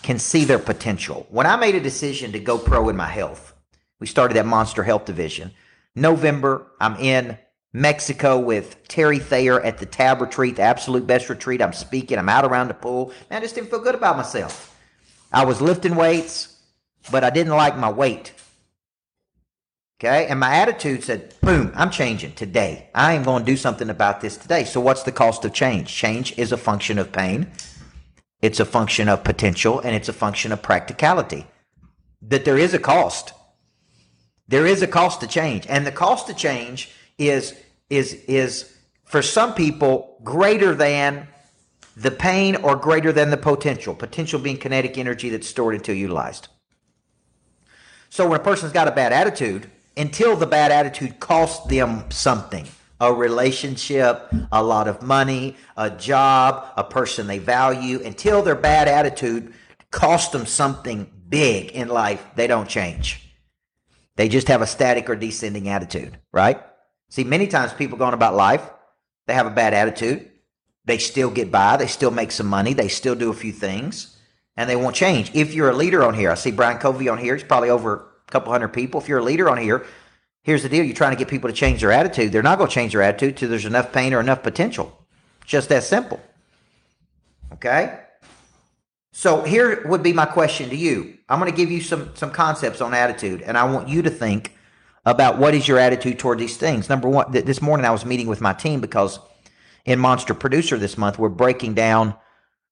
can 0.03 0.19
see 0.19 0.45
their 0.45 0.59
potential. 0.59 1.27
When 1.31 1.47
I 1.47 1.57
made 1.57 1.75
a 1.75 1.81
decision 1.81 2.33
to 2.33 2.39
go 2.39 2.59
pro 2.59 2.89
in 2.89 2.97
my 2.97 3.09
health, 3.09 3.54
we 4.01 4.07
started 4.07 4.35
that 4.37 4.47
Monster 4.47 4.83
Health 4.83 5.05
Division. 5.05 5.53
November, 5.95 6.67
I'm 6.81 6.97
in 6.97 7.39
Mexico 7.73 8.39
with 8.39 8.87
Terry 8.89 9.19
Thayer 9.19 9.61
at 9.61 9.79
the 9.79 9.87
Tab 9.87 10.21
Retreat, 10.21 10.57
the 10.57 10.63
absolute 10.63 11.07
best 11.07 11.29
retreat. 11.29 11.61
I'm 11.61 11.73
speaking. 11.73 12.19
I'm 12.19 12.29
out 12.29 12.45
around 12.45 12.69
the 12.69 12.75
pool. 12.75 13.13
Man, 13.31 13.39
I 13.39 13.43
just 13.43 13.55
didn't 13.55 13.71
feel 13.71 13.81
good 13.81 13.95
about 13.95 14.17
myself. 14.17 14.77
I 15.33 15.45
was 15.45 15.61
lifting 15.61 15.97
weights, 15.97 16.61
but 17.11 17.25
I 17.25 17.31
didn't 17.31 17.57
like 17.57 17.77
my 17.77 17.91
weight. 17.91 18.33
Okay, 20.01 20.27
and 20.27 20.39
my 20.39 20.57
attitude 20.57 21.03
said, 21.03 21.35
boom, 21.41 21.73
I'm 21.75 21.91
changing 21.91 22.33
today. 22.33 22.91
I 22.95 23.15
am 23.15 23.23
going 23.23 23.45
to 23.45 23.51
do 23.51 23.57
something 23.57 23.91
about 23.91 24.21
this 24.21 24.37
today. 24.37 24.65
So, 24.65 24.81
what's 24.81 25.03
the 25.03 25.13
cost 25.13 25.45
of 25.45 25.53
change? 25.53 25.89
Change 25.89 26.37
is 26.39 26.53
a 26.53 26.57
function 26.57 26.99
of 26.99 27.13
pain, 27.13 27.51
it's 28.43 28.61
a 28.61 28.65
function 28.65 29.09
of 29.09 29.25
potential, 29.25 29.81
and 29.81 29.95
it's 29.95 30.09
a 30.09 30.13
function 30.13 30.53
of 30.53 30.63
practicality. 30.63 31.47
That 32.23 32.45
there 32.45 32.59
is 32.59 32.75
a 32.75 32.79
cost. 32.79 33.33
There 34.49 34.67
is 34.67 34.83
a 34.83 34.87
cost 34.87 35.21
to 35.21 35.27
change, 35.27 35.67
and 35.69 35.87
the 35.87 35.93
cost 35.93 36.27
to 36.27 36.35
change 36.35 36.91
is 37.19 37.55
is 37.89 38.15
is 38.29 38.77
for 39.05 39.23
some 39.23 39.55
people 39.55 40.19
greater 40.23 40.75
than 40.75 41.29
the 41.97 42.11
pain 42.11 42.57
or 42.57 42.77
greater 42.77 43.13
than 43.13 43.31
the 43.31 43.37
potential. 43.37 43.95
Potential 43.95 44.41
being 44.41 44.57
kinetic 44.57 44.99
energy 44.99 45.31
that's 45.31 45.47
stored 45.47 45.75
until 45.75 45.95
utilized. 45.95 46.49
So 48.11 48.29
when 48.29 48.41
a 48.41 48.43
person's 48.43 48.73
got 48.73 48.89
a 48.89 48.93
bad 48.93 49.13
attitude, 49.13 49.71
until 49.97 50.37
the 50.37 50.47
bad 50.47 50.73
attitude 50.73 51.21
costs 51.21 51.67
them 51.67 52.05
something, 52.11 52.67
a 53.01 53.13
relationship, 53.13 54.33
a 54.53 54.63
lot 54.63 54.89
of 54.89 55.03
money, 55.03 55.57
a 55.77 55.91
job, 55.91 56.67
a 56.77 56.85
person 56.85 57.27
they 57.27 57.39
value, 57.39 58.01
until 58.05 58.43
their 58.43 58.55
bad 58.55 58.89
attitude 58.89 59.55
costs 59.91 60.33
them 60.33 60.47
something 60.47 61.11
big 61.29 61.71
in 61.73 61.89
life, 61.89 62.25
they 62.35 62.47
don't 62.47 62.69
change. 62.69 63.24
They 64.17 64.29
just 64.29 64.49
have 64.49 64.63
a 64.63 64.67
static 64.67 65.11
or 65.11 65.17
descending 65.17 65.69
attitude, 65.69 66.19
right? 66.33 66.63
See, 67.09 67.25
many 67.25 67.47
times 67.47 67.73
people 67.73 67.99
going 67.99 68.15
about 68.15 68.35
life, 68.35 68.69
they 69.27 69.35
have 69.35 69.47
a 69.47 69.51
bad 69.51 69.75
attitude. 69.75 70.31
They 70.85 70.99
still 70.99 71.31
get 71.31 71.51
by. 71.51 71.77
They 71.77 71.87
still 71.87 72.11
make 72.11 72.31
some 72.31 72.47
money. 72.47 72.75
They 72.75 72.89
still 72.89 73.15
do 73.15 73.31
a 73.31 73.35
few 73.35 73.53
things 73.53 74.15
and 74.57 74.69
they 74.69 74.77
won't 74.77 74.95
change. 74.95 75.31
If 75.35 75.55
you're 75.55 75.71
a 75.71 75.77
leader 75.77 76.05
on 76.05 76.15
here, 76.15 76.31
I 76.31 76.35
see 76.35 76.51
Brian 76.51 76.79
Covey 76.79 77.09
on 77.09 77.19
here. 77.19 77.35
He's 77.35 77.45
probably 77.45 77.71
over 77.71 78.13
a 78.27 78.31
couple 78.31 78.53
hundred 78.53 78.69
people. 78.69 79.01
If 79.01 79.09
you're 79.09 79.19
a 79.19 79.25
leader 79.25 79.49
on 79.49 79.59
here, 79.59 79.85
here's 80.43 80.63
the 80.63 80.69
deal. 80.69 80.85
You're 80.85 80.95
trying 80.95 81.13
to 81.13 81.19
get 81.19 81.29
people 81.29 81.51
to 81.51 81.57
change 81.57 81.81
their 81.81 81.93
attitude. 81.93 82.33
They're 82.33 82.43
not 82.43 82.59
going 82.59 82.69
to 82.69 82.75
change 82.75 82.93
their 82.93 83.03
attitude 83.03 83.37
till 83.37 83.49
there's 83.49 83.65
enough 83.65 83.93
pain 83.93 84.15
or 84.15 84.21
enough 84.21 84.43
potential. 84.43 85.07
Just 85.45 85.69
that 85.71 85.83
simple. 85.83 86.21
Okay? 87.53 88.01
So 89.17 89.43
here 89.43 89.87
would 89.87 90.03
be 90.03 90.13
my 90.13 90.27
question 90.27 90.71
to 90.71 90.77
you. 90.77 91.17
I'm 91.29 91.39
going 91.39 91.51
to 91.51 91.57
give 91.57 91.71
you 91.71 91.81
some 91.81 92.11
some 92.17 92.33
concepts 92.33 92.81
on 92.81 92.93
attitude, 92.93 93.43
and 93.43 93.57
I 93.57 93.63
want 93.63 93.89
you 93.89 94.03
to 94.03 94.11
think 94.11 94.57
about 95.07 95.39
what 95.39 95.55
is 95.55 95.69
your 95.69 95.79
attitude 95.79 96.19
toward 96.19 96.41
these 96.41 96.57
things. 96.57 96.89
Number 96.89 97.09
one, 97.09 97.31
th- 97.31 97.45
this 97.45 97.63
morning 97.63 97.87
I 97.87 97.93
was 97.93 98.05
meeting 98.05 98.27
with 98.27 98.41
my 98.41 98.53
team 98.53 98.81
because 98.81 99.21
in 99.85 100.01
Monster 100.01 100.35
Producer 100.35 100.79
this 100.79 100.99
month 100.99 101.17
we're 101.17 101.29
breaking 101.29 101.75
down 101.75 102.17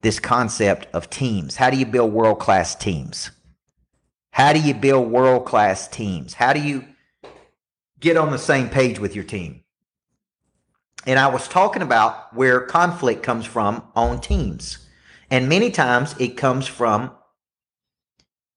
this 0.00 0.18
concept 0.18 0.88
of 0.92 1.08
teams. 1.08 1.54
How 1.54 1.70
do 1.70 1.76
you 1.76 1.86
build 1.86 2.12
world 2.12 2.40
class 2.40 2.74
teams? 2.74 3.30
How 4.32 4.52
do 4.52 4.58
you 4.58 4.74
build 4.74 5.12
world 5.12 5.46
class 5.46 5.86
teams? 5.86 6.34
How 6.34 6.52
do 6.52 6.60
you 6.60 6.84
get 8.00 8.16
on 8.16 8.32
the 8.32 8.38
same 8.38 8.68
page 8.68 8.98
with 8.98 9.14
your 9.14 9.24
team? 9.24 9.62
And 11.06 11.20
I 11.20 11.28
was 11.28 11.46
talking 11.46 11.82
about 11.82 12.34
where 12.34 12.62
conflict 12.62 13.22
comes 13.22 13.46
from 13.46 13.84
on 13.94 14.20
teams. 14.20 14.81
And 15.32 15.48
many 15.48 15.70
times 15.70 16.14
it 16.18 16.36
comes 16.36 16.66
from 16.66 17.10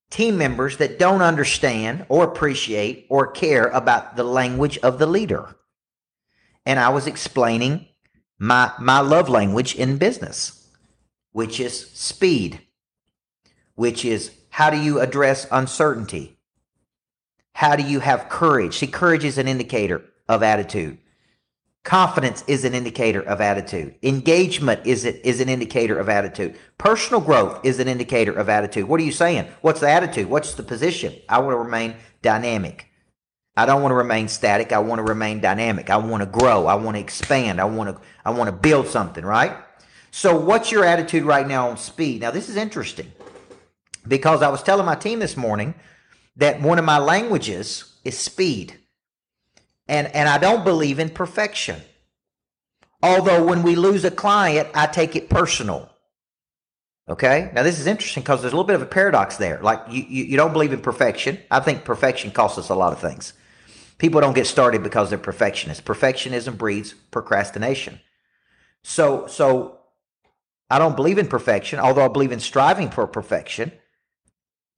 team 0.10 0.38
members 0.38 0.76
that 0.78 1.00
don't 1.00 1.22
understand 1.22 2.06
or 2.10 2.26
appreciate 2.26 3.08
or 3.10 3.32
care 3.32 3.68
about 3.68 4.18
the 4.18 4.26
language 4.26 4.78
of 4.80 5.00
the 5.00 5.06
leader. 5.06 5.56
And 6.66 6.78
I 6.78 6.90
was 6.90 7.08
explaining 7.08 7.88
my, 8.38 8.74
my 8.78 9.00
love 9.00 9.30
language 9.30 9.74
in 9.76 9.98
business, 9.98 10.68
which 11.32 11.62
is 11.62 11.92
speed, 11.92 12.60
which 13.76 14.04
is 14.04 14.32
how 14.50 14.70
do 14.70 14.78
you 14.78 15.00
address 15.00 15.48
uncertainty? 15.54 16.38
How 17.54 17.78
do 17.78 17.84
you 17.84 18.02
have 18.02 18.28
courage? 18.28 18.80
See, 18.80 18.88
courage 18.88 19.24
is 19.24 19.38
an 19.38 19.48
indicator 19.48 20.04
of 20.28 20.44
attitude. 20.44 20.98
Confidence 21.86 22.44
is 22.48 22.66
an 22.66 22.74
indicator 22.74 23.22
of 23.22 23.42
attitude. 23.42 23.94
Engagement 24.02 24.82
is 24.88 25.06
it 25.06 25.24
is 25.24 25.40
an 25.40 25.50
indicator 25.50 26.00
of 26.00 26.10
attitude. 26.10 26.58
Personal 26.80 27.22
growth 27.22 27.64
is 27.64 27.80
an 27.80 27.88
indicator 27.88 28.34
of 28.34 28.50
attitude. 28.50 28.86
What 28.86 29.00
are 29.00 29.04
you 29.04 29.12
saying? 29.12 29.46
What's 29.62 29.82
the 29.82 29.90
attitude? 29.90 30.28
What's 30.28 30.56
the 30.56 30.64
position? 30.64 31.14
I 31.30 31.38
want 31.38 31.52
to 31.52 31.60
remain 31.60 31.96
dynamic. 32.24 32.88
I 33.56 33.68
don't 33.68 33.84
want 33.84 33.92
to 33.92 33.98
remain 33.98 34.28
static. 34.28 34.72
I 34.72 34.80
want 34.80 34.98
to 34.98 35.04
remain 35.04 35.42
dynamic. 35.42 35.92
I 35.92 35.98
want 35.98 36.24
to 36.24 36.26
grow. 36.26 36.66
I 36.66 36.74
want 36.74 36.98
to 36.98 37.02
expand. 37.02 37.62
I 37.62 37.66
want 37.66 37.96
to 37.96 38.02
I 38.26 38.32
want 38.32 38.48
to 38.48 38.52
build 38.52 38.88
something, 38.88 39.24
right? 39.24 39.56
So 40.10 40.36
what's 40.36 40.72
your 40.72 40.86
attitude 40.86 41.24
right 41.24 41.48
now 41.48 41.70
on 41.70 41.78
speed? 41.78 42.22
Now 42.22 42.32
this 42.32 42.50
is 42.50 42.56
interesting 42.56 43.12
because 44.08 44.42
I 44.42 44.50
was 44.50 44.64
telling 44.64 44.88
my 44.88 44.96
team 44.96 45.20
this 45.20 45.38
morning 45.38 45.76
that 46.38 46.60
one 46.62 46.80
of 46.80 46.86
my 46.86 46.98
languages 46.98 47.94
is 48.04 48.18
speed. 48.18 48.80
And, 49.88 50.08
and 50.16 50.28
I 50.28 50.38
don't 50.38 50.64
believe 50.64 51.00
in 51.00 51.10
perfection. 51.10 51.82
Although 53.04 53.46
when 53.46 53.62
we 53.62 53.76
lose 53.76 54.04
a 54.04 54.12
client, 54.12 54.70
I 54.74 54.88
take 54.88 55.16
it 55.16 55.30
personal. 55.30 55.90
Okay. 57.08 57.52
Now 57.54 57.62
this 57.62 57.80
is 57.80 57.86
interesting 57.86 58.24
because 58.24 58.42
there's 58.42 58.54
a 58.54 58.56
little 58.56 58.68
bit 58.68 58.76
of 58.76 58.82
a 58.82 58.88
paradox 58.88 59.38
there. 59.38 59.60
Like 59.62 59.82
you, 59.90 60.04
you, 60.08 60.24
you, 60.26 60.38
don't 60.38 60.54
believe 60.54 60.74
in 60.74 60.82
perfection. 60.82 61.38
I 61.52 61.60
think 61.60 61.86
perfection 61.86 62.32
costs 62.32 62.58
us 62.58 62.70
a 62.70 62.76
lot 62.76 62.94
of 62.94 63.00
things. 63.00 63.34
People 64.00 64.22
don't 64.22 64.34
get 64.34 64.48
started 64.48 64.82
because 64.82 65.10
they're 65.10 65.20
perfectionists. 65.20 65.84
Perfectionism 65.84 66.58
breeds 66.58 66.94
procrastination. 66.94 68.00
So, 68.84 69.28
so 69.28 69.80
I 70.70 70.80
don't 70.80 70.96
believe 70.96 71.20
in 71.20 71.28
perfection, 71.28 71.80
although 71.80 72.06
I 72.06 72.08
believe 72.08 72.32
in 72.32 72.40
striving 72.40 72.90
for 72.90 73.06
perfection. 73.06 73.72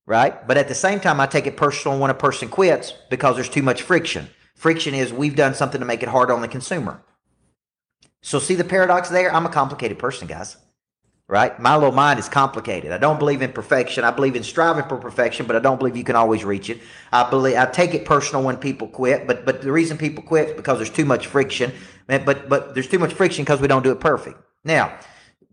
Right. 0.05 0.45
But 0.47 0.57
at 0.57 0.67
the 0.67 0.75
same 0.75 0.99
time, 0.99 1.19
I 1.19 1.27
take 1.27 1.47
it 1.47 1.57
personal 1.57 1.97
when 1.97 2.11
a 2.11 2.13
person 2.13 2.49
quits 2.49 2.93
because 3.09 3.35
there's 3.35 3.49
too 3.49 3.63
much 3.63 3.81
friction. 3.81 4.29
Friction 4.57 4.95
is 4.95 5.13
we've 5.13 5.35
done 5.35 5.53
something 5.53 5.79
to 5.79 5.85
make 5.85 6.01
it 6.01 6.09
hard 6.09 6.31
on 6.31 6.41
the 6.41 6.47
consumer. 6.47 6.99
So 8.23 8.39
see 8.39 8.55
the 8.55 8.63
paradox 8.63 9.07
there? 9.07 9.33
I'm 9.33 9.45
a 9.45 9.49
complicated 9.49 9.99
person, 9.99 10.27
guys. 10.27 10.57
Right? 11.29 11.59
My 11.59 11.75
little 11.75 11.91
mind 11.91 12.19
is 12.19 12.27
complicated. 12.27 12.91
I 12.91 12.97
don't 12.97 13.19
believe 13.19 13.41
in 13.41 13.51
perfection. 13.51 14.03
I 14.03 14.11
believe 14.11 14.35
in 14.35 14.43
striving 14.43 14.87
for 14.87 14.97
perfection, 14.97 15.45
but 15.45 15.55
I 15.55 15.59
don't 15.59 15.77
believe 15.77 15.95
you 15.95 16.03
can 16.03 16.15
always 16.15 16.43
reach 16.43 16.69
it. 16.69 16.79
I 17.11 17.29
believe 17.29 17.57
I 17.57 17.65
take 17.65 17.93
it 17.93 18.05
personal 18.05 18.43
when 18.43 18.57
people 18.57 18.87
quit, 18.87 19.27
but 19.27 19.45
but 19.45 19.61
the 19.61 19.71
reason 19.71 19.97
people 19.97 20.23
quit 20.23 20.49
is 20.49 20.55
because 20.55 20.79
there's 20.79 20.89
too 20.89 21.05
much 21.05 21.27
friction. 21.27 21.71
But 22.07 22.49
but 22.49 22.73
there's 22.73 22.87
too 22.87 22.97
much 22.97 23.13
friction 23.13 23.43
because 23.43 23.61
we 23.61 23.67
don't 23.67 23.83
do 23.83 23.91
it 23.91 23.99
perfect. 23.99 24.41
Now, 24.63 24.97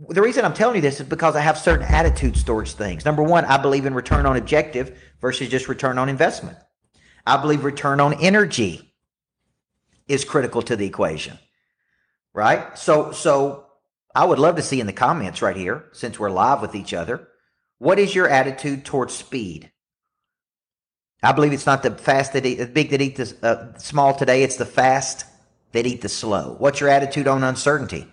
the 0.09 0.23
reason 0.23 0.45
I'm 0.45 0.55
telling 0.55 0.77
you 0.77 0.83
this 0.83 1.01
is 1.01 1.07
because 1.07 1.37
I 1.37 1.41
have 1.41 1.59
certain 1.59 1.87
attitudes 1.87 2.43
towards 2.45 2.73
things. 2.73 3.05
Number 3.05 3.25
one, 3.25 3.45
I 3.45 3.59
believe 3.59 3.85
in 3.85 3.95
return 3.95 4.27
on 4.27 4.37
objective 4.37 4.97
versus 5.21 5.49
just 5.49 5.69
return 5.69 5.99
on 5.99 6.09
investment. 6.09 6.57
I 7.27 7.37
believe 7.37 7.65
return 7.65 8.01
on 8.01 8.15
energy 8.23 8.94
is 10.09 10.25
critical 10.25 10.63
to 10.63 10.77
the 10.77 10.87
equation. 10.87 11.39
Right? 12.33 12.77
So 12.79 13.13
so 13.13 13.67
I 14.15 14.25
would 14.25 14.39
love 14.39 14.57
to 14.57 14.63
see 14.63 14.81
in 14.81 14.87
the 14.87 14.93
comments 14.93 15.43
right 15.43 15.57
here, 15.57 15.87
since 15.93 16.19
we're 16.19 16.31
live 16.31 16.63
with 16.63 16.75
each 16.75 16.95
other, 16.95 17.29
what 17.79 17.99
is 17.99 18.15
your 18.15 18.29
attitude 18.29 18.85
towards 18.85 19.15
speed? 19.15 19.71
I 21.23 21.33
believe 21.33 21.53
it's 21.53 21.67
not 21.67 21.83
the 21.83 21.91
fast 21.91 22.35
that 22.35 22.45
eat, 22.45 22.57
the 22.57 22.67
big 22.67 22.91
that 22.91 23.01
eat 23.01 23.17
the 23.17 23.35
uh, 23.43 23.79
small 23.79 24.15
today. 24.15 24.43
It's 24.43 24.57
the 24.57 24.67
fast 24.67 25.25
that 25.73 25.87
eat 25.87 26.03
the 26.03 26.09
slow. 26.09 26.55
What's 26.59 26.81
your 26.81 26.91
attitude 26.91 27.27
on 27.27 27.43
uncertainty? 27.43 28.07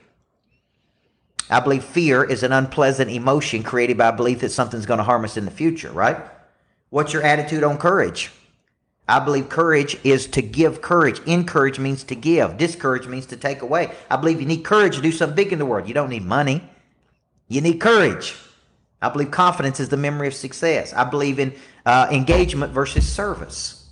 I 1.50 1.60
believe 1.60 1.84
fear 1.84 2.24
is 2.24 2.44
an 2.44 2.54
unpleasant 2.54 3.12
emotion 3.12 3.62
created 3.62 3.98
by 3.98 4.08
a 4.08 4.16
belief 4.16 4.40
that 4.40 4.52
something's 4.52 4.86
going 4.86 5.00
to 5.00 5.04
harm 5.04 5.26
us 5.26 5.36
in 5.36 5.44
the 5.46 5.52
future, 5.52 5.92
right? 5.92 6.18
What's 6.90 7.12
your 7.12 7.24
attitude 7.24 7.64
on 7.64 7.78
courage? 7.78 8.32
I 9.12 9.20
believe 9.20 9.50
courage 9.50 9.98
is 10.06 10.26
to 10.28 10.42
give 10.42 10.82
courage. 10.82 11.20
Encourage 11.26 11.80
means 11.80 12.06
to 12.06 12.16
give. 12.16 12.56
Discourage 12.56 13.08
means 13.08 13.26
to 13.26 13.36
take 13.36 13.62
away. 13.62 13.92
I 14.10 14.16
believe 14.16 14.40
you 14.40 14.48
need 14.48 14.64
courage 14.64 14.96
to 14.96 15.02
do 15.02 15.12
something 15.12 15.36
big 15.36 15.52
in 15.52 15.60
the 15.60 15.66
world. 15.66 15.86
You 15.90 15.94
don't 15.94 16.10
need 16.10 16.24
money. 16.24 16.64
You 17.50 17.60
need 17.60 17.82
courage. 17.82 18.34
I 19.02 19.10
believe 19.10 19.30
confidence 19.30 19.82
is 19.82 19.90
the 19.90 19.98
memory 19.98 20.30
of 20.30 20.34
success. 20.34 20.94
I 20.94 21.04
believe 21.04 21.40
in 21.40 21.54
uh, 21.86 22.08
engagement 22.10 22.72
versus 22.72 23.06
service. 23.06 23.90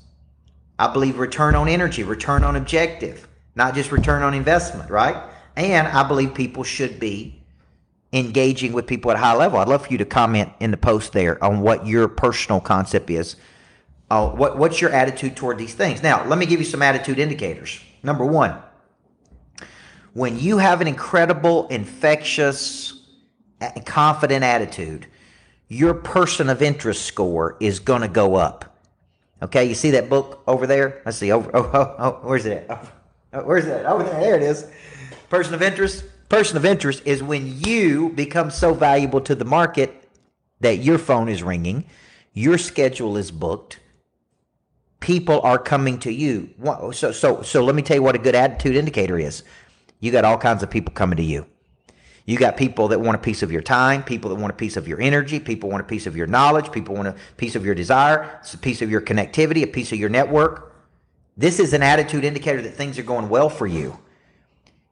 I 0.80 0.88
believe 0.94 1.18
return 1.18 1.54
on 1.54 1.68
energy, 1.68 2.04
return 2.04 2.46
on 2.46 2.56
objective, 2.56 3.28
not 3.56 3.76
just 3.76 3.92
return 3.92 4.24
on 4.24 4.34
investment, 4.34 4.90
right? 4.90 5.22
And 5.58 5.86
I 5.90 6.08
believe 6.08 6.34
people 6.34 6.64
should 6.64 6.98
be 6.98 7.44
engaging 8.14 8.72
with 8.72 8.88
people 8.88 9.12
at 9.12 9.18
a 9.18 9.20
high 9.20 9.36
level. 9.36 9.60
I'd 9.60 9.68
love 9.68 9.86
for 9.86 9.92
you 9.92 9.98
to 9.98 10.06
comment 10.06 10.54
in 10.62 10.72
the 10.72 10.78
post 10.78 11.12
there 11.12 11.44
on 11.44 11.60
what 11.60 11.86
your 11.86 12.08
personal 12.08 12.62
concept 12.62 13.10
is 13.10 13.36
uh, 14.10 14.30
what, 14.30 14.58
what's 14.58 14.82
your 14.82 14.92
attitude 14.92 15.36
toward 15.36 15.58
these 15.58 15.74
things? 15.74 16.02
Now, 16.02 16.26
let 16.26 16.40
me 16.40 16.46
give 16.46 16.60
you 16.60 16.66
some 16.66 16.82
attitude 16.82 17.20
indicators. 17.20 17.80
Number 18.02 18.26
one, 18.26 18.58
when 20.14 20.40
you 20.40 20.58
have 20.58 20.82
an 20.82 20.88
incredible, 20.88 21.68
infectious, 21.68 23.02
confident 23.86 24.44
attitude, 24.44 25.08
your 25.68 25.94
person 25.94 26.50
of 26.50 26.62
interest 26.62 27.06
score 27.06 27.56
is 27.60 27.80
going 27.80 28.02
to 28.02 28.08
go 28.08 28.36
up. 28.36 28.78
Okay, 29.42 29.66
you 29.66 29.76
see 29.76 29.92
that 29.92 30.10
book 30.10 30.42
over 30.48 30.68
there? 30.68 31.02
Let's 31.06 31.18
see. 31.18 31.32
Over. 31.32 31.50
Oh, 31.54 31.70
oh, 31.74 31.96
oh 32.00 32.20
where's 32.24 32.46
it 32.46 32.66
at? 32.70 32.88
Oh, 33.34 33.44
where's 33.44 33.66
it 33.66 33.72
at? 33.72 33.86
Over 33.86 34.04
there. 34.04 34.20
There 34.20 34.36
it 34.36 34.42
is. 34.42 34.68
Person 35.30 35.54
of 35.54 35.62
interest. 35.62 36.04
Person 36.28 36.58
of 36.58 36.66
interest 36.66 37.04
is 37.06 37.24
when 37.24 37.60
you 37.62 38.10
become 38.10 38.52
so 38.52 38.74
valuable 38.74 39.22
to 39.22 39.36
the 39.36 39.46
market 39.46 40.10
that 40.60 40.80
your 40.80 40.98
phone 40.98 41.30
is 41.30 41.42
ringing, 41.42 41.86
your 42.34 42.58
schedule 42.58 43.18
is 43.18 43.32
booked, 43.32 43.80
people 45.00 45.42
are 45.42 45.58
coming 45.58 46.00
to 46.00 46.12
you. 46.12 46.50
So, 46.94 47.12
so, 47.12 47.42
so 47.42 47.64
let 47.64 47.76
me 47.76 47.82
tell 47.82 47.98
you 47.98 48.04
what 48.04 48.16
a 48.16 48.20
good 48.20 48.36
attitude 48.36 48.76
indicator 48.76 49.18
is. 49.18 49.44
You 50.00 50.12
got 50.12 50.26
all 50.26 50.38
kinds 50.38 50.64
of 50.64 50.70
people 50.70 50.94
coming 50.94 51.18
to 51.18 51.24
you. 51.24 51.46
You 52.26 52.38
got 52.38 52.58
people 52.58 52.90
that 52.90 53.02
want 53.02 53.16
a 53.16 53.20
piece 53.20 53.42
of 53.42 53.52
your 53.52 53.64
time, 53.64 54.04
people 54.04 54.30
that 54.30 54.36
want 54.36 54.52
a 54.52 54.56
piece 54.56 54.78
of 54.78 54.88
your 54.88 55.02
energy, 55.02 55.40
people 55.40 55.68
want 55.68 55.82
a 55.82 55.86
piece 55.86 56.06
of 56.06 56.16
your 56.16 56.28
knowledge, 56.28 56.72
people 56.72 56.94
want 56.94 57.08
a 57.08 57.16
piece 57.38 57.56
of 57.56 57.66
your 57.66 57.74
desire, 57.74 58.40
it's 58.42 58.54
a 58.54 58.58
piece 58.58 58.84
of 58.84 58.92
your 58.92 59.02
connectivity, 59.02 59.64
a 59.64 59.68
piece 59.68 59.92
of 59.92 59.98
your 59.98 60.10
network. 60.10 60.76
This 61.36 61.60
is 61.60 61.74
an 61.74 61.82
attitude 61.82 62.24
indicator 62.24 62.62
that 62.62 62.76
things 62.76 63.00
are 63.00 63.04
going 63.04 63.30
well 63.30 63.50
for 63.50 63.66
you, 63.66 63.98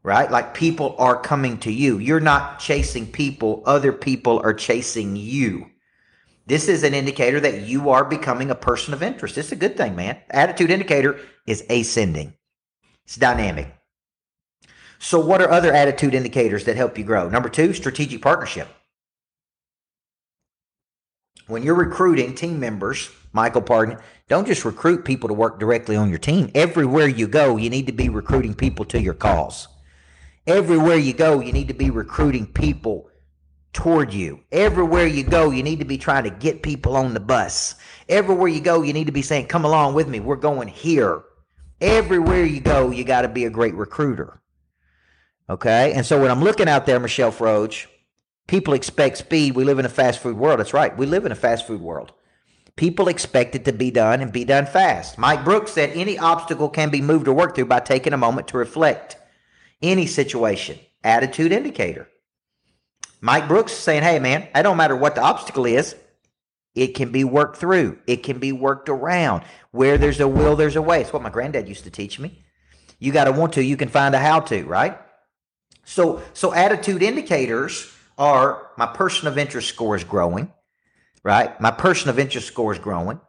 right? 0.02 0.32
Like 0.32 0.56
people 0.56 0.96
are 0.98 1.16
coming 1.16 1.60
to 1.60 1.72
you. 1.72 2.00
You're 2.00 2.20
not 2.20 2.58
chasing 2.58 3.06
people, 3.06 3.62
other 3.68 3.94
people 3.94 4.40
are 4.40 4.54
chasing 4.54 5.16
you. 5.16 5.70
This 6.48 6.70
is 6.70 6.84
an 6.84 6.94
indicator 6.94 7.42
that 7.42 7.64
you 7.64 7.90
are 7.90 8.06
becoming 8.06 8.50
a 8.50 8.56
person 8.56 8.94
of 8.94 9.04
interest. 9.04 9.38
It's 9.38 9.52
a 9.52 9.56
good 9.58 9.76
thing, 9.76 9.98
man. 9.98 10.18
Attitude 10.30 10.72
indicator 10.72 11.20
is 11.46 11.66
ascending. 11.70 12.34
It's 13.04 13.18
dynamic. 13.18 13.76
So 14.98 15.20
what 15.20 15.42
are 15.42 15.52
other 15.52 15.74
attitude 15.74 16.14
indicators 16.14 16.64
that 16.64 16.78
help 16.78 16.98
you 16.98 17.04
grow? 17.04 17.30
Number 17.30 17.50
2, 17.50 17.74
strategic 17.74 18.22
partnership. 18.22 18.70
When 21.48 21.64
you're 21.64 21.76
recruiting 21.76 22.34
team 22.34 22.62
members, 22.62 23.10
Michael 23.34 23.62
Pardon, 23.62 23.98
don't 24.30 24.48
just 24.48 24.66
recruit 24.66 25.04
people 25.04 25.28
to 25.28 25.34
work 25.34 25.60
directly 25.60 25.98
on 25.98 26.10
your 26.10 26.18
team. 26.18 26.50
Everywhere 26.56 27.08
you 27.08 27.28
go, 27.28 27.58
you 27.58 27.70
need 27.70 27.88
to 27.88 27.94
be 27.94 28.08
recruiting 28.08 28.54
people 28.54 28.86
to 28.86 29.02
your 29.02 29.14
cause. 29.14 29.68
Everywhere 30.46 30.98
you 30.98 31.14
go, 31.14 31.42
you 31.42 31.52
need 31.52 31.68
to 31.68 31.74
be 31.74 31.90
recruiting 31.90 32.48
people 32.48 33.07
toward 33.78 34.12
you. 34.12 34.40
Everywhere 34.52 35.06
you 35.06 35.24
go, 35.24 35.52
you 35.52 35.62
need 35.62 35.78
to 35.78 35.86
be 35.86 36.00
trying 36.00 36.24
to 36.24 36.32
get 36.32 36.64
people 36.64 36.98
on 36.98 37.14
the 37.14 37.20
bus. 37.20 37.76
Everywhere 38.10 38.48
you 38.48 38.60
go, 38.60 38.82
you 38.82 38.92
need 38.92 39.06
to 39.06 39.12
be 39.12 39.22
saying, 39.22 39.46
Come 39.46 39.66
along 39.66 39.94
with 39.94 40.08
me. 40.08 40.20
We're 40.20 40.36
going 40.36 40.68
here. 40.68 41.22
Everywhere 41.80 42.44
you 42.44 42.60
go, 42.60 42.90
you 42.90 43.04
got 43.04 43.22
to 43.22 43.28
be 43.28 43.46
a 43.46 43.52
great 43.52 43.76
recruiter. 43.76 44.42
Okay? 45.48 45.94
And 45.94 46.04
so 46.08 46.20
when 46.20 46.32
I'm 46.32 46.44
looking 46.44 46.68
out 46.68 46.88
there, 46.88 47.00
Michelle 47.00 47.32
Froge, 47.32 47.86
people 48.48 48.74
expect 48.74 49.18
speed. 49.18 49.54
We 49.54 49.64
live 49.64 49.78
in 49.78 49.86
a 49.86 49.90
fast 49.90 50.24
food 50.24 50.38
world. 50.38 50.60
That's 50.60 50.74
right. 50.74 50.98
We 50.98 51.06
live 51.06 51.28
in 51.28 51.32
a 51.32 51.36
fast 51.36 51.68
food 51.68 51.80
world. 51.80 52.14
People 52.78 53.08
expect 53.08 53.54
it 53.54 53.66
to 53.66 53.74
be 53.74 53.92
done 53.92 54.22
and 54.22 54.34
be 54.34 54.44
done 54.44 54.66
fast. 54.66 55.20
Mike 55.20 55.46
Brooks 55.46 55.74
said 55.74 55.92
any 55.92 56.18
obstacle 56.18 56.70
can 56.70 56.90
be 56.90 57.02
moved 57.02 57.28
or 57.28 57.34
worked 57.34 57.56
through 57.56 57.66
by 57.66 57.80
taking 57.80 58.14
a 58.14 58.18
moment 58.18 58.48
to 58.48 58.58
reflect. 58.58 59.18
Any 59.84 60.08
situation, 60.08 60.80
attitude 61.04 61.52
indicator. 61.52 62.10
Mike 63.22 63.48
Brooks 63.48 63.74
saying, 63.74 64.04
hey, 64.04 64.20
man, 64.20 64.48
it 64.54 64.64
don't 64.64 64.78
matter 64.78 64.96
what 64.96 65.16
the 65.16 65.22
obstacle 65.22 65.66
is. 65.66 65.96
It 66.76 66.94
can 66.94 67.12
be 67.12 67.24
worked 67.24 67.58
through. 67.58 67.98
It 68.06 68.18
can 68.18 68.38
be 68.38 68.52
worked 68.52 68.88
around. 68.88 69.44
Where 69.72 69.98
there's 69.98 70.20
a 70.20 70.28
will, 70.28 70.56
there's 70.56 70.76
a 70.76 70.82
way. 70.82 71.02
It's 71.02 71.12
what 71.12 71.24
my 71.24 71.30
granddad 71.30 71.68
used 71.68 71.86
to 71.86 71.90
teach 71.90 72.20
me. 72.20 72.44
You 73.00 73.12
got 73.12 73.26
to 73.26 73.32
want 73.32 73.54
to, 73.54 73.64
you 73.64 73.78
can 73.78 73.90
find 73.90 74.14
a 74.14 74.20
how 74.20 74.42
to, 74.42 74.64
right? 74.66 74.98
So, 75.86 76.22
so 76.34 76.54
attitude 76.54 77.02
indicators 77.02 77.92
are 78.18 78.72
my 78.78 78.88
person 78.88 79.28
of 79.28 79.38
interest 79.38 79.70
score 79.70 79.96
is 79.96 80.04
growing, 80.04 80.52
right? 81.24 81.60
My 81.62 81.72
person 81.72 82.10
of 82.10 82.20
interest 82.20 82.48
score 82.48 82.74
is 82.74 82.80
growing. 82.80 83.20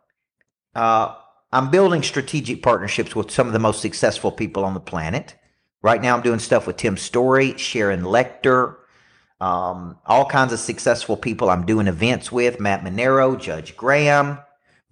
Uh, 0.74 1.14
I'm 1.52 1.70
building 1.70 2.02
strategic 2.02 2.62
partnerships 2.62 3.16
with 3.16 3.30
some 3.30 3.46
of 3.46 3.52
the 3.52 3.58
most 3.58 3.80
successful 3.80 4.30
people 4.30 4.64
on 4.64 4.74
the 4.74 4.80
planet. 4.80 5.34
Right 5.80 6.02
now, 6.02 6.16
I'm 6.16 6.22
doing 6.22 6.40
stuff 6.40 6.66
with 6.66 6.76
Tim 6.76 6.96
Storey, 6.96 7.56
Sharon 7.56 8.02
Lechter, 8.02 8.76
um, 9.40 9.98
all 10.06 10.26
kinds 10.26 10.52
of 10.52 10.60
successful 10.60 11.16
people 11.16 11.50
I'm 11.50 11.66
doing 11.66 11.86
events 11.88 12.32
with 12.32 12.60
Matt 12.60 12.82
Manero, 12.84 13.40
Judge 13.40 13.76
Graham, 13.76 14.38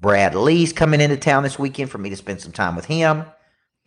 Brad 0.00 0.34
Lea's 0.34 0.72
coming 0.72 1.00
into 1.00 1.16
town 1.16 1.42
this 1.44 1.58
weekend 1.58 1.90
for 1.90 1.98
me 1.98 2.10
to 2.10 2.16
spend 2.16 2.40
some 2.40 2.52
time 2.52 2.76
with 2.76 2.86
him. 2.86 3.24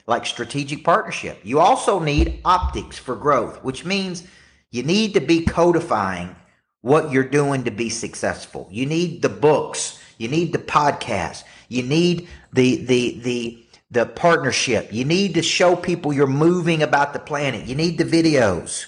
like 0.07 0.25
strategic 0.25 0.83
partnership. 0.83 1.39
You 1.43 1.59
also 1.59 1.99
need 1.99 2.41
optics 2.45 2.97
for 2.97 3.15
growth, 3.15 3.63
which 3.63 3.85
means 3.85 4.23
you 4.71 4.83
need 4.83 5.13
to 5.15 5.21
be 5.21 5.45
codifying 5.45 6.35
what 6.81 7.11
you're 7.11 7.23
doing 7.23 7.63
to 7.65 7.71
be 7.71 7.89
successful. 7.89 8.67
You 8.71 8.85
need 8.87 9.21
the 9.21 9.29
books, 9.29 9.99
you 10.17 10.27
need 10.27 10.53
the 10.53 10.59
podcast, 10.59 11.43
you 11.69 11.83
need 11.83 12.27
the 12.53 12.85
the 12.85 13.19
the 13.21 13.65
the 13.91 14.07
partnership. 14.07 14.93
You 14.93 15.05
need 15.05 15.35
to 15.35 15.43
show 15.43 15.75
people 15.75 16.13
you're 16.13 16.27
moving 16.27 16.83
about 16.83 17.13
the 17.13 17.19
planet. 17.19 17.67
You 17.67 17.75
need 17.75 17.97
the 17.99 18.05
videos. 18.05 18.87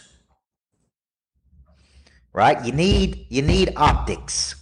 Right? 2.33 2.63
You 2.65 2.71
need 2.71 3.25
you 3.29 3.41
need 3.41 3.73
optics. 3.75 4.55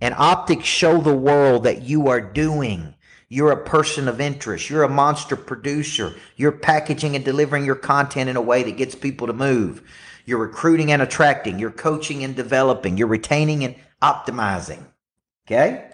And 0.00 0.14
optics 0.14 0.66
show 0.66 1.00
the 1.00 1.16
world 1.16 1.64
that 1.64 1.82
you 1.82 2.08
are 2.08 2.20
doing. 2.20 2.94
You're 3.28 3.52
a 3.52 3.64
person 3.64 4.08
of 4.08 4.20
interest. 4.20 4.70
You're 4.70 4.84
a 4.84 4.88
monster 4.88 5.36
producer. 5.36 6.14
You're 6.36 6.52
packaging 6.52 7.16
and 7.16 7.24
delivering 7.24 7.64
your 7.64 7.74
content 7.74 8.28
in 8.28 8.36
a 8.36 8.42
way 8.42 8.62
that 8.62 8.76
gets 8.76 8.94
people 8.94 9.26
to 9.26 9.32
move. 9.32 9.82
You're 10.26 10.38
recruiting 10.38 10.92
and 10.92 11.02
attracting. 11.02 11.58
You're 11.58 11.70
coaching 11.70 12.22
and 12.22 12.36
developing. 12.36 12.98
You're 12.98 13.08
retaining 13.08 13.64
and 13.64 13.74
optimizing. 14.02 14.84
Okay? 15.46 15.88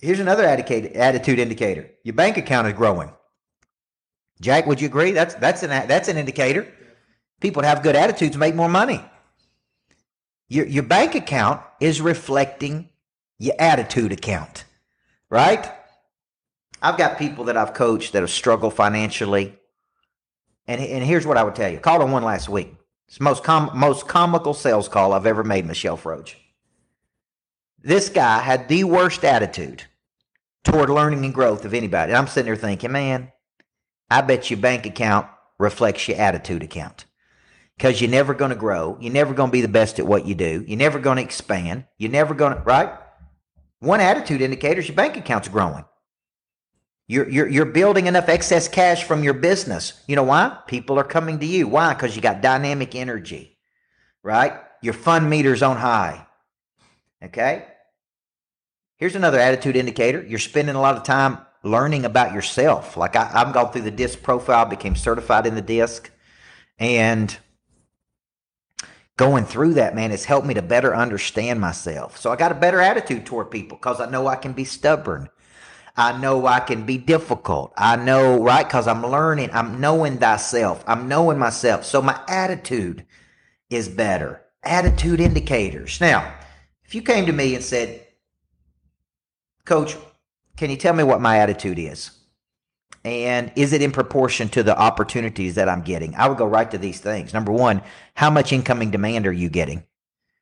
Here's 0.00 0.20
another 0.20 0.44
attitude 0.44 1.38
indicator. 1.38 1.90
Your 2.04 2.14
bank 2.14 2.36
account 2.36 2.68
is 2.68 2.74
growing. 2.74 3.12
Jack, 4.40 4.66
would 4.66 4.80
you 4.80 4.86
agree? 4.86 5.10
That's 5.10 5.34
that's 5.34 5.64
an 5.64 5.70
that's 5.88 6.08
an 6.08 6.16
indicator. 6.16 6.72
People 7.40 7.62
that 7.62 7.68
have 7.68 7.82
good 7.82 7.96
attitudes 7.96 8.36
make 8.36 8.54
more 8.54 8.68
money. 8.68 9.04
Your 10.48 10.66
your 10.66 10.82
bank 10.82 11.14
account 11.14 11.62
is 11.80 12.00
reflecting 12.00 12.88
your 13.38 13.54
attitude 13.58 14.12
account, 14.12 14.64
right? 15.30 15.70
I've 16.80 16.96
got 16.96 17.18
people 17.18 17.44
that 17.44 17.56
I've 17.56 17.74
coached 17.74 18.12
that 18.12 18.22
have 18.22 18.30
struggled 18.30 18.74
financially, 18.74 19.58
and 20.66 20.80
and 20.80 21.04
here's 21.04 21.26
what 21.26 21.36
I 21.36 21.42
would 21.42 21.54
tell 21.54 21.70
you. 21.70 21.78
Called 21.78 22.02
on 22.02 22.12
one 22.12 22.22
last 22.22 22.48
week. 22.48 22.74
It's 23.08 23.20
most 23.20 23.42
com- 23.42 23.70
most 23.74 24.06
comical 24.06 24.54
sales 24.54 24.88
call 24.88 25.12
I've 25.12 25.26
ever 25.26 25.44
made, 25.44 25.66
Michelle 25.66 25.96
Froge. 25.96 26.36
This 27.80 28.08
guy 28.08 28.40
had 28.40 28.68
the 28.68 28.84
worst 28.84 29.24
attitude 29.24 29.84
toward 30.64 30.90
learning 30.90 31.24
and 31.24 31.32
growth 31.32 31.64
of 31.64 31.74
anybody. 31.74 32.10
And 32.12 32.18
I'm 32.18 32.26
sitting 32.26 32.46
there 32.46 32.56
thinking, 32.56 32.92
man, 32.92 33.32
I 34.10 34.20
bet 34.20 34.50
your 34.50 34.58
bank 34.58 34.84
account 34.84 35.26
reflects 35.58 36.06
your 36.08 36.18
attitude 36.18 36.62
account. 36.62 37.06
Because 37.78 38.00
you're 38.00 38.10
never 38.10 38.34
going 38.34 38.50
to 38.50 38.56
grow. 38.56 38.98
You're 39.00 39.12
never 39.12 39.32
going 39.32 39.50
to 39.50 39.52
be 39.52 39.60
the 39.60 39.68
best 39.68 40.00
at 40.00 40.06
what 40.06 40.26
you 40.26 40.34
do. 40.34 40.64
You're 40.66 40.76
never 40.76 40.98
going 40.98 41.16
to 41.16 41.22
expand. 41.22 41.84
You're 41.96 42.10
never 42.10 42.34
going 42.34 42.56
to, 42.56 42.60
right? 42.62 42.90
One 43.78 44.00
attitude 44.00 44.40
indicator 44.40 44.80
is 44.80 44.88
your 44.88 44.96
bank 44.96 45.16
account's 45.16 45.46
growing. 45.46 45.84
You're, 47.06 47.28
you're, 47.28 47.48
you're 47.48 47.64
building 47.64 48.08
enough 48.08 48.28
excess 48.28 48.66
cash 48.66 49.04
from 49.04 49.22
your 49.22 49.32
business. 49.32 50.02
You 50.08 50.16
know 50.16 50.24
why? 50.24 50.58
People 50.66 50.98
are 50.98 51.04
coming 51.04 51.38
to 51.38 51.46
you. 51.46 51.68
Why? 51.68 51.94
Because 51.94 52.16
you 52.16 52.20
got 52.20 52.42
dynamic 52.42 52.96
energy, 52.96 53.56
right? 54.24 54.54
Your 54.82 54.92
fun 54.92 55.28
meter's 55.28 55.62
on 55.62 55.76
high. 55.76 56.26
Okay? 57.22 57.64
Here's 58.96 59.14
another 59.14 59.38
attitude 59.38 59.76
indicator. 59.76 60.22
You're 60.26 60.40
spending 60.40 60.74
a 60.74 60.80
lot 60.80 60.96
of 60.96 61.04
time 61.04 61.38
learning 61.62 62.04
about 62.04 62.34
yourself. 62.34 62.96
Like 62.96 63.14
I, 63.14 63.30
I've 63.32 63.54
gone 63.54 63.72
through 63.72 63.82
the 63.82 63.90
DISC 63.92 64.20
profile, 64.22 64.64
became 64.64 64.96
certified 64.96 65.46
in 65.46 65.54
the 65.54 65.62
DISC, 65.62 66.10
and 66.78 67.36
going 69.18 69.44
through 69.44 69.74
that, 69.74 69.94
man, 69.94 70.12
has 70.12 70.24
helped 70.24 70.46
me 70.46 70.54
to 70.54 70.62
better 70.62 70.96
understand 70.96 71.60
myself. 71.60 72.16
So 72.16 72.30
I 72.30 72.36
got 72.36 72.52
a 72.52 72.54
better 72.54 72.80
attitude 72.80 73.26
toward 73.26 73.50
people 73.50 73.76
because 73.76 74.00
I 74.00 74.08
know 74.08 74.26
I 74.26 74.36
can 74.36 74.54
be 74.54 74.64
stubborn. 74.64 75.28
I 75.96 76.16
know 76.16 76.46
I 76.46 76.60
can 76.60 76.86
be 76.86 76.96
difficult. 76.96 77.72
I 77.76 77.96
know, 77.96 78.40
right? 78.40 78.64
Because 78.64 78.86
I'm 78.86 79.04
learning. 79.04 79.50
I'm 79.52 79.80
knowing 79.80 80.18
thyself. 80.18 80.84
I'm 80.86 81.08
knowing 81.08 81.36
myself. 81.36 81.84
So 81.84 82.00
my 82.00 82.18
attitude 82.28 83.04
is 83.68 83.88
better. 83.88 84.40
Attitude 84.62 85.20
indicators. 85.20 86.00
Now, 86.00 86.32
if 86.84 86.94
you 86.94 87.02
came 87.02 87.26
to 87.26 87.32
me 87.32 87.56
and 87.56 87.64
said, 87.64 88.06
Coach, 89.64 89.96
can 90.56 90.70
you 90.70 90.76
tell 90.76 90.94
me 90.94 91.02
what 91.02 91.20
my 91.20 91.38
attitude 91.38 91.80
is? 91.80 92.17
And 93.08 93.50
is 93.56 93.72
it 93.72 93.80
in 93.80 93.90
proportion 93.90 94.50
to 94.50 94.62
the 94.62 94.78
opportunities 94.78 95.54
that 95.54 95.66
I'm 95.66 95.80
getting? 95.80 96.14
I 96.14 96.28
would 96.28 96.36
go 96.36 96.44
right 96.44 96.70
to 96.70 96.76
these 96.76 97.00
things. 97.00 97.32
Number 97.32 97.50
one, 97.50 97.80
how 98.14 98.28
much 98.28 98.52
incoming 98.52 98.90
demand 98.90 99.26
are 99.26 99.32
you 99.32 99.48
getting? 99.48 99.82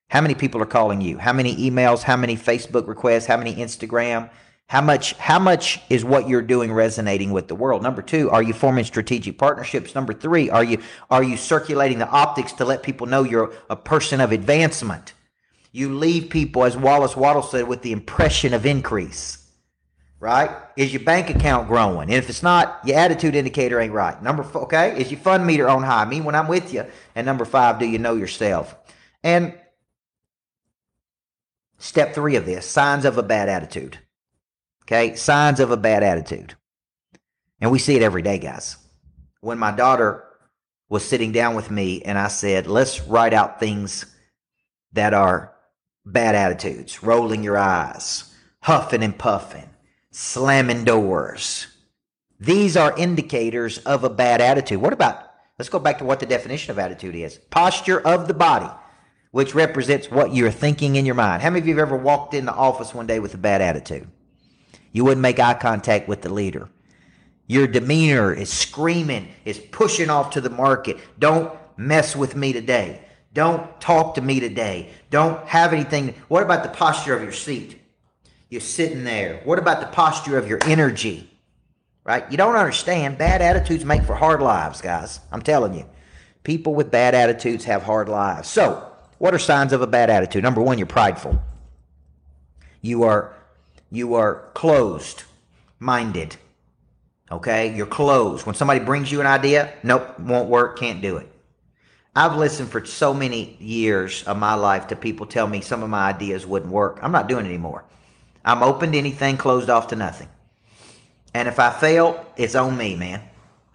How 0.08 0.20
many 0.20 0.34
people 0.34 0.60
are 0.60 0.66
calling 0.66 1.00
you? 1.00 1.16
How 1.16 1.32
many 1.32 1.54
emails? 1.56 2.02
How 2.02 2.16
many 2.16 2.36
Facebook 2.36 2.88
requests? 2.88 3.26
How 3.26 3.36
many 3.36 3.54
Instagram? 3.54 4.30
How 4.68 4.80
much 4.80 5.12
how 5.12 5.38
much 5.38 5.80
is 5.88 6.04
what 6.04 6.28
you're 6.28 6.42
doing 6.42 6.72
resonating 6.72 7.30
with 7.30 7.46
the 7.46 7.54
world? 7.54 7.84
Number 7.84 8.02
2, 8.02 8.30
are 8.30 8.42
you 8.42 8.52
forming 8.52 8.84
strategic 8.84 9.38
partnerships? 9.38 9.94
Number 9.94 10.12
3, 10.12 10.50
are 10.50 10.64
you 10.64 10.82
are 11.08 11.22
you 11.22 11.36
circulating 11.36 12.00
the 12.00 12.08
optics 12.08 12.52
to 12.54 12.64
let 12.64 12.82
people 12.82 13.06
know 13.06 13.22
you're 13.22 13.52
a 13.70 13.76
person 13.76 14.20
of 14.20 14.32
advancement? 14.32 15.14
You 15.70 15.94
leave 15.94 16.30
people 16.30 16.64
as 16.64 16.76
Wallace 16.76 17.16
Waddle 17.16 17.42
said 17.42 17.68
with 17.68 17.82
the 17.82 17.92
impression 17.92 18.54
of 18.54 18.66
increase 18.66 19.45
right? 20.26 20.50
Is 20.76 20.92
your 20.92 21.04
bank 21.04 21.30
account 21.30 21.68
growing? 21.68 22.08
And 22.08 22.14
if 22.14 22.28
it's 22.28 22.42
not, 22.42 22.80
your 22.84 22.98
attitude 22.98 23.36
indicator 23.36 23.80
ain't 23.80 23.92
right. 23.92 24.20
Number 24.20 24.42
four, 24.42 24.62
okay, 24.62 25.00
is 25.00 25.08
your 25.08 25.20
fund 25.20 25.46
meter 25.46 25.68
on 25.68 25.84
high? 25.84 26.04
Mean, 26.04 26.24
when 26.24 26.34
I'm 26.34 26.48
with 26.48 26.74
you. 26.74 26.84
And 27.14 27.24
number 27.24 27.44
five, 27.44 27.78
do 27.78 27.86
you 27.86 28.00
know 28.00 28.16
yourself? 28.16 28.74
And 29.22 29.56
step 31.78 32.12
three 32.12 32.34
of 32.34 32.44
this 32.44 32.66
signs 32.66 33.04
of 33.04 33.18
a 33.18 33.22
bad 33.22 33.48
attitude. 33.48 34.00
Okay, 34.82 35.14
signs 35.14 35.60
of 35.60 35.70
a 35.70 35.76
bad 35.76 36.02
attitude. 36.02 36.56
And 37.60 37.70
we 37.70 37.78
see 37.78 37.94
it 37.94 38.02
every 38.02 38.22
day, 38.22 38.38
guys. 38.38 38.78
When 39.42 39.60
my 39.60 39.70
daughter 39.70 40.24
was 40.88 41.04
sitting 41.04 41.30
down 41.30 41.54
with 41.54 41.70
me 41.70 42.02
and 42.02 42.18
I 42.18 42.26
said, 42.26 42.66
let's 42.66 43.00
write 43.02 43.32
out 43.32 43.60
things 43.60 44.06
that 44.92 45.14
are 45.14 45.54
bad 46.04 46.34
attitudes, 46.34 47.04
rolling 47.04 47.44
your 47.44 47.56
eyes, 47.56 48.34
huffing 48.60 49.04
and 49.04 49.16
puffing, 49.16 49.70
slamming 50.16 50.82
doors. 50.82 51.66
These 52.40 52.74
are 52.74 52.96
indicators 52.96 53.76
of 53.78 54.02
a 54.02 54.08
bad 54.08 54.40
attitude. 54.40 54.80
What 54.80 54.94
about, 54.94 55.22
let's 55.58 55.68
go 55.68 55.78
back 55.78 55.98
to 55.98 56.06
what 56.06 56.20
the 56.20 56.26
definition 56.26 56.70
of 56.70 56.78
attitude 56.78 57.14
is 57.14 57.38
posture 57.50 58.00
of 58.00 58.26
the 58.26 58.32
body, 58.32 58.70
which 59.32 59.54
represents 59.54 60.10
what 60.10 60.34
you're 60.34 60.50
thinking 60.50 60.96
in 60.96 61.04
your 61.04 61.14
mind. 61.14 61.42
How 61.42 61.50
many 61.50 61.60
of 61.60 61.66
you 61.66 61.76
have 61.76 61.88
ever 61.88 61.98
walked 61.98 62.32
in 62.32 62.46
the 62.46 62.54
office 62.54 62.94
one 62.94 63.06
day 63.06 63.18
with 63.18 63.34
a 63.34 63.38
bad 63.38 63.60
attitude? 63.60 64.08
You 64.90 65.04
wouldn't 65.04 65.20
make 65.20 65.38
eye 65.38 65.52
contact 65.52 66.08
with 66.08 66.22
the 66.22 66.32
leader. 66.32 66.70
Your 67.46 67.66
demeanor 67.66 68.32
is 68.32 68.50
screaming, 68.50 69.28
is 69.44 69.58
pushing 69.58 70.08
off 70.08 70.30
to 70.30 70.40
the 70.40 70.48
market. 70.48 70.96
Don't 71.18 71.52
mess 71.76 72.16
with 72.16 72.34
me 72.34 72.54
today. 72.54 73.02
Don't 73.34 73.78
talk 73.82 74.14
to 74.14 74.22
me 74.22 74.40
today. 74.40 74.88
Don't 75.10 75.46
have 75.46 75.74
anything. 75.74 76.14
What 76.28 76.42
about 76.42 76.62
the 76.62 76.70
posture 76.70 77.14
of 77.14 77.22
your 77.22 77.32
seat? 77.32 77.82
You're 78.56 78.62
sitting 78.62 79.04
there. 79.04 79.42
What 79.44 79.58
about 79.58 79.80
the 79.80 79.86
posture 79.88 80.38
of 80.38 80.48
your 80.48 80.58
energy? 80.62 81.28
Right? 82.04 82.24
You 82.30 82.38
don't 82.38 82.56
understand. 82.56 83.18
Bad 83.18 83.42
attitudes 83.42 83.84
make 83.84 84.02
for 84.02 84.14
hard 84.14 84.40
lives, 84.40 84.80
guys. 84.80 85.20
I'm 85.30 85.42
telling 85.42 85.74
you. 85.74 85.84
People 86.42 86.74
with 86.74 86.90
bad 86.90 87.14
attitudes 87.14 87.66
have 87.66 87.82
hard 87.82 88.08
lives. 88.08 88.48
So, 88.48 88.90
what 89.18 89.34
are 89.34 89.38
signs 89.38 89.74
of 89.74 89.82
a 89.82 89.86
bad 89.86 90.08
attitude? 90.08 90.42
Number 90.42 90.62
one, 90.62 90.78
you're 90.78 90.86
prideful. 90.86 91.38
You 92.80 93.02
are 93.02 93.36
you 93.90 94.14
are 94.14 94.48
closed 94.54 95.24
minded. 95.78 96.36
Okay? 97.30 97.76
You're 97.76 97.84
closed. 97.84 98.46
When 98.46 98.54
somebody 98.54 98.80
brings 98.80 99.12
you 99.12 99.20
an 99.20 99.26
idea, 99.26 99.74
nope, 99.82 100.18
won't 100.18 100.48
work, 100.48 100.78
can't 100.78 101.02
do 101.02 101.18
it. 101.18 101.30
I've 102.14 102.38
listened 102.38 102.70
for 102.70 102.82
so 102.86 103.12
many 103.12 103.58
years 103.60 104.22
of 104.22 104.38
my 104.38 104.54
life 104.54 104.86
to 104.86 104.96
people 104.96 105.26
tell 105.26 105.46
me 105.46 105.60
some 105.60 105.82
of 105.82 105.90
my 105.90 106.08
ideas 106.08 106.46
wouldn't 106.46 106.72
work. 106.72 107.00
I'm 107.02 107.12
not 107.12 107.28
doing 107.28 107.44
it 107.44 107.50
anymore. 107.50 107.84
I'm 108.46 108.62
open 108.62 108.92
to 108.92 108.98
anything, 108.98 109.36
closed 109.36 109.68
off 109.68 109.88
to 109.88 109.96
nothing. 109.96 110.28
And 111.34 111.48
if 111.48 111.58
I 111.58 111.70
fail, 111.70 112.24
it's 112.36 112.54
on 112.54 112.76
me, 112.78 112.96
man. 112.96 113.20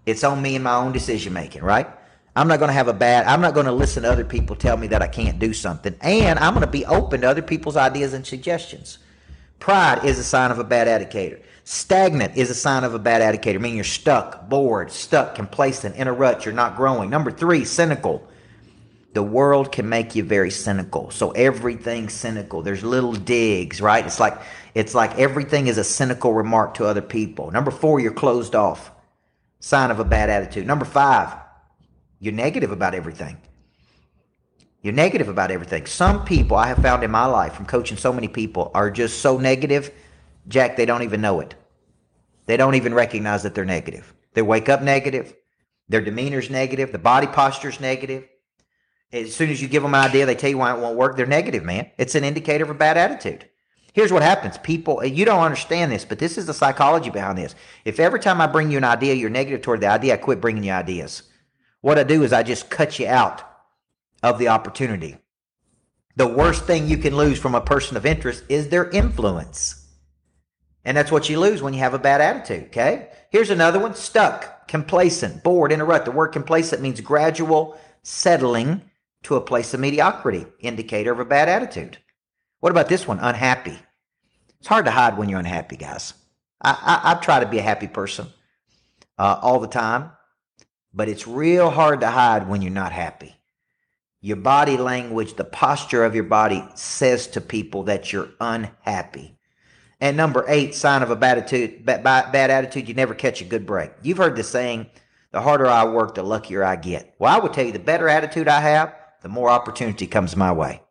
It's 0.05 0.23
on 0.23 0.41
me 0.41 0.55
and 0.55 0.63
my 0.63 0.75
own 0.75 0.93
decision 0.93 1.33
making, 1.33 1.61
right? 1.61 1.87
I'm 2.35 2.47
not 2.47 2.59
going 2.59 2.69
to 2.69 2.73
have 2.73 2.87
a 2.87 2.93
bad, 2.93 3.27
I'm 3.27 3.41
not 3.41 3.53
going 3.53 3.65
to 3.65 3.71
listen 3.71 4.03
to 4.03 4.11
other 4.11 4.23
people 4.23 4.55
tell 4.55 4.77
me 4.77 4.87
that 4.87 5.01
I 5.01 5.07
can't 5.07 5.37
do 5.37 5.53
something. 5.53 5.95
And 6.01 6.39
I'm 6.39 6.53
going 6.53 6.65
to 6.65 6.71
be 6.71 6.85
open 6.85 7.21
to 7.21 7.29
other 7.29 7.41
people's 7.41 7.75
ideas 7.75 8.13
and 8.13 8.25
suggestions. 8.25 8.99
Pride 9.59 10.05
is 10.05 10.17
a 10.17 10.23
sign 10.23 10.49
of 10.49 10.57
a 10.57 10.63
bad 10.63 10.87
educator. 10.87 11.39
Stagnant 11.65 12.35
is 12.35 12.49
a 12.49 12.55
sign 12.55 12.83
of 12.83 12.95
a 12.95 12.99
bad 12.99 13.21
educator, 13.21 13.59
meaning 13.59 13.75
you're 13.75 13.83
stuck, 13.83 14.49
bored, 14.49 14.91
stuck, 14.91 15.35
complacent, 15.35 15.95
in 15.97 16.07
a 16.07 16.13
rut, 16.13 16.45
you're 16.45 16.53
not 16.53 16.75
growing. 16.75 17.09
Number 17.09 17.31
three, 17.31 17.65
cynical. 17.65 18.27
The 19.13 19.21
world 19.21 19.71
can 19.71 19.87
make 19.89 20.15
you 20.15 20.23
very 20.23 20.49
cynical. 20.49 21.11
So 21.11 21.31
everything's 21.31 22.13
cynical. 22.13 22.61
There's 22.61 22.83
little 22.83 23.13
digs, 23.13 23.81
right? 23.81 24.05
It's 24.05 24.21
like 24.21 24.39
it's 24.73 24.95
like 24.95 25.17
everything 25.17 25.67
is 25.67 25.77
a 25.77 25.83
cynical 25.83 26.33
remark 26.33 26.75
to 26.75 26.85
other 26.85 27.01
people. 27.01 27.51
Number 27.51 27.71
four, 27.71 27.99
you're 27.99 28.13
closed 28.13 28.55
off. 28.55 28.91
Sign 29.59 29.91
of 29.91 29.99
a 29.99 30.05
bad 30.05 30.29
attitude. 30.29 30.65
Number 30.65 30.85
five, 30.85 31.33
you're 32.19 32.33
negative 32.33 32.71
about 32.71 32.95
everything. 32.95 33.37
You're 34.81 34.93
negative 34.93 35.29
about 35.29 35.51
everything. 35.51 35.85
Some 35.85 36.25
people 36.25 36.57
I 36.57 36.67
have 36.67 36.79
found 36.79 37.03
in 37.03 37.11
my 37.11 37.25
life 37.25 37.53
from 37.53 37.67
coaching 37.67 37.97
so 37.97 38.11
many 38.11 38.27
people 38.27 38.71
are 38.73 38.89
just 38.89 39.19
so 39.19 39.37
negative, 39.37 39.91
Jack, 40.47 40.75
they 40.75 40.85
don't 40.85 41.03
even 41.03 41.21
know 41.21 41.39
it. 41.39 41.53
They 42.47 42.57
don't 42.57 42.75
even 42.75 42.93
recognize 42.93 43.43
that 43.43 43.53
they're 43.53 43.65
negative. 43.65 44.13
They 44.33 44.41
wake 44.41 44.69
up 44.69 44.81
negative. 44.81 45.35
Their 45.89 46.01
demeanor's 46.01 46.49
negative. 46.49 46.91
The 46.91 46.97
body 46.97 47.27
posture's 47.27 47.79
negative. 47.79 48.27
As 49.13 49.35
soon 49.35 49.49
as 49.49 49.61
you 49.61 49.67
give 49.67 49.83
them 49.83 49.93
an 49.93 50.05
idea, 50.05 50.25
they 50.25 50.35
tell 50.35 50.49
you 50.49 50.57
why 50.57 50.73
it 50.73 50.79
won't 50.79 50.97
work. 50.97 51.17
They're 51.17 51.25
negative, 51.25 51.63
man. 51.63 51.91
It's 51.97 52.15
an 52.15 52.23
indicator 52.23 52.63
of 52.63 52.69
a 52.69 52.73
bad 52.73 52.97
attitude. 52.97 53.47
Here's 53.93 54.13
what 54.13 54.23
happens. 54.23 54.57
People, 54.57 54.99
uh, 54.99 55.03
you 55.03 55.25
don't 55.25 55.43
understand 55.43 55.91
this, 55.91 56.05
but 56.05 56.19
this 56.19 56.37
is 56.37 56.45
the 56.45 56.53
psychology 56.53 57.09
behind 57.09 57.37
this. 57.37 57.55
If 57.83 57.99
every 57.99 58.19
time 58.19 58.39
I 58.39 58.47
bring 58.47 58.71
you 58.71 58.77
an 58.77 58.83
idea, 58.83 59.13
you're 59.13 59.29
negative 59.29 59.61
toward 59.61 59.81
the 59.81 59.87
idea, 59.87 60.13
I 60.13 60.17
quit 60.17 60.39
bringing 60.39 60.63
you 60.63 60.71
ideas. 60.71 61.23
What 61.81 61.99
I 61.99 62.03
do 62.03 62.23
is 62.23 62.31
I 62.31 62.43
just 62.43 62.69
cut 62.69 62.99
you 62.99 63.07
out 63.07 63.43
of 64.23 64.39
the 64.39 64.47
opportunity. 64.47 65.17
The 66.15 66.27
worst 66.27 66.65
thing 66.65 66.87
you 66.87 66.97
can 66.97 67.15
lose 67.15 67.39
from 67.39 67.55
a 67.55 67.61
person 67.61 67.97
of 67.97 68.05
interest 68.05 68.43
is 68.49 68.69
their 68.69 68.89
influence. 68.89 69.87
And 70.85 70.95
that's 70.95 71.11
what 71.11 71.29
you 71.29 71.39
lose 71.39 71.61
when 71.61 71.73
you 71.73 71.79
have 71.79 71.93
a 71.93 71.99
bad 71.99 72.21
attitude, 72.21 72.65
okay? 72.65 73.09
Here's 73.29 73.49
another 73.49 73.79
one 73.79 73.95
stuck, 73.95 74.67
complacent, 74.67 75.43
bored, 75.43 75.71
interrupt. 75.71 76.05
The 76.05 76.11
word 76.11 76.29
complacent 76.29 76.81
means 76.81 77.01
gradual 77.01 77.77
settling 78.03 78.81
to 79.23 79.35
a 79.35 79.41
place 79.41 79.73
of 79.73 79.79
mediocrity, 79.79 80.45
indicator 80.59 81.11
of 81.11 81.19
a 81.19 81.25
bad 81.25 81.49
attitude. 81.49 81.97
What 82.61 82.71
about 82.71 82.87
this 82.87 83.07
one? 83.07 83.19
Unhappy. 83.19 83.77
It's 84.59 84.67
hard 84.67 84.85
to 84.85 84.91
hide 84.91 85.17
when 85.17 85.27
you're 85.27 85.39
unhappy, 85.39 85.75
guys. 85.75 86.13
I, 86.61 87.01
I, 87.03 87.11
I 87.11 87.15
try 87.15 87.39
to 87.39 87.49
be 87.49 87.57
a 87.57 87.63
happy 87.63 87.87
person 87.87 88.27
uh, 89.17 89.39
all 89.41 89.59
the 89.59 89.67
time, 89.67 90.11
but 90.93 91.09
it's 91.09 91.27
real 91.27 91.71
hard 91.71 92.01
to 92.01 92.07
hide 92.07 92.47
when 92.47 92.61
you're 92.61 92.71
not 92.71 92.91
happy. 92.91 93.35
Your 94.21 94.37
body 94.37 94.77
language, 94.77 95.33
the 95.33 95.43
posture 95.43 96.05
of 96.05 96.13
your 96.13 96.25
body 96.25 96.63
says 96.75 97.25
to 97.27 97.41
people 97.41 97.83
that 97.83 98.13
you're 98.13 98.29
unhappy. 98.39 99.35
And 99.99 100.15
number 100.15 100.45
eight, 100.47 100.75
sign 100.75 101.01
of 101.01 101.09
a 101.09 101.15
bad 101.15 101.39
attitude, 101.39 101.83
bad, 101.83 102.03
bad 102.03 102.51
attitude, 102.51 102.87
you 102.87 102.93
never 102.93 103.15
catch 103.15 103.41
a 103.41 103.45
good 103.45 103.65
break. 103.65 103.91
You've 104.03 104.19
heard 104.19 104.35
the 104.35 104.43
saying, 104.43 104.85
the 105.31 105.41
harder 105.41 105.65
I 105.65 105.85
work, 105.85 106.13
the 106.13 106.21
luckier 106.21 106.63
I 106.63 106.75
get. 106.75 107.15
Well, 107.17 107.35
I 107.35 107.39
would 107.39 107.53
tell 107.53 107.65
you 107.65 107.71
the 107.71 107.79
better 107.79 108.07
attitude 108.07 108.47
I 108.47 108.61
have, 108.61 108.93
the 109.23 109.29
more 109.29 109.49
opportunity 109.49 110.05
comes 110.05 110.35
my 110.35 110.51
way. 110.51 110.81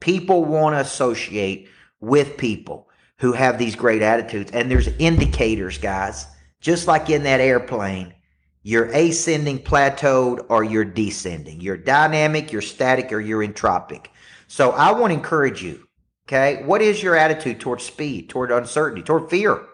People 0.00 0.44
want 0.44 0.74
to 0.74 0.80
associate 0.80 1.68
with 2.00 2.36
people 2.36 2.88
who 3.18 3.32
have 3.32 3.58
these 3.58 3.76
great 3.76 4.02
attitudes. 4.02 4.50
And 4.52 4.70
there's 4.70 4.88
indicators, 4.98 5.78
guys, 5.78 6.26
just 6.60 6.86
like 6.86 7.10
in 7.10 7.22
that 7.24 7.40
airplane 7.40 8.14
you're 8.62 8.90
ascending, 8.92 9.60
plateaued, 9.60 10.44
or 10.50 10.64
you're 10.64 10.84
descending. 10.84 11.60
You're 11.60 11.78
dynamic, 11.78 12.52
you're 12.52 12.60
static, 12.60 13.12
or 13.12 13.20
you're 13.20 13.46
entropic. 13.46 14.08
So 14.48 14.72
I 14.72 14.92
want 14.92 15.12
to 15.12 15.14
encourage 15.14 15.62
you. 15.62 15.86
Okay. 16.28 16.62
What 16.64 16.82
is 16.82 17.02
your 17.02 17.16
attitude 17.16 17.58
toward 17.58 17.80
speed, 17.80 18.28
toward 18.28 18.52
uncertainty, 18.52 19.02
toward 19.02 19.30
fear, 19.30 19.66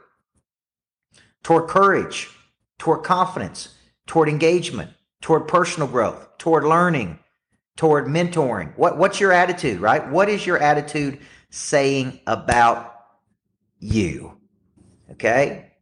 toward 1.43 1.69
courage, 1.69 2.29
toward 2.79 3.03
confidence, 3.05 3.75
toward 4.07 4.29
engagement, 4.29 4.91
toward 5.21 5.49
personal 5.49 5.89
growth, 5.89 6.39
toward 6.39 6.65
learning, 6.65 7.19
toward 7.77 8.07
mentoring? 8.07 8.77
What, 8.77 8.99
what's 8.99 9.21
your 9.21 9.33
attitude, 9.33 9.81
right? 9.81 10.09
What 10.09 10.29
is 10.29 10.47
your 10.47 10.59
attitude 10.59 11.21
saying 11.51 12.21
about 12.27 12.95
you? 13.79 14.39
Okay. 15.13 15.73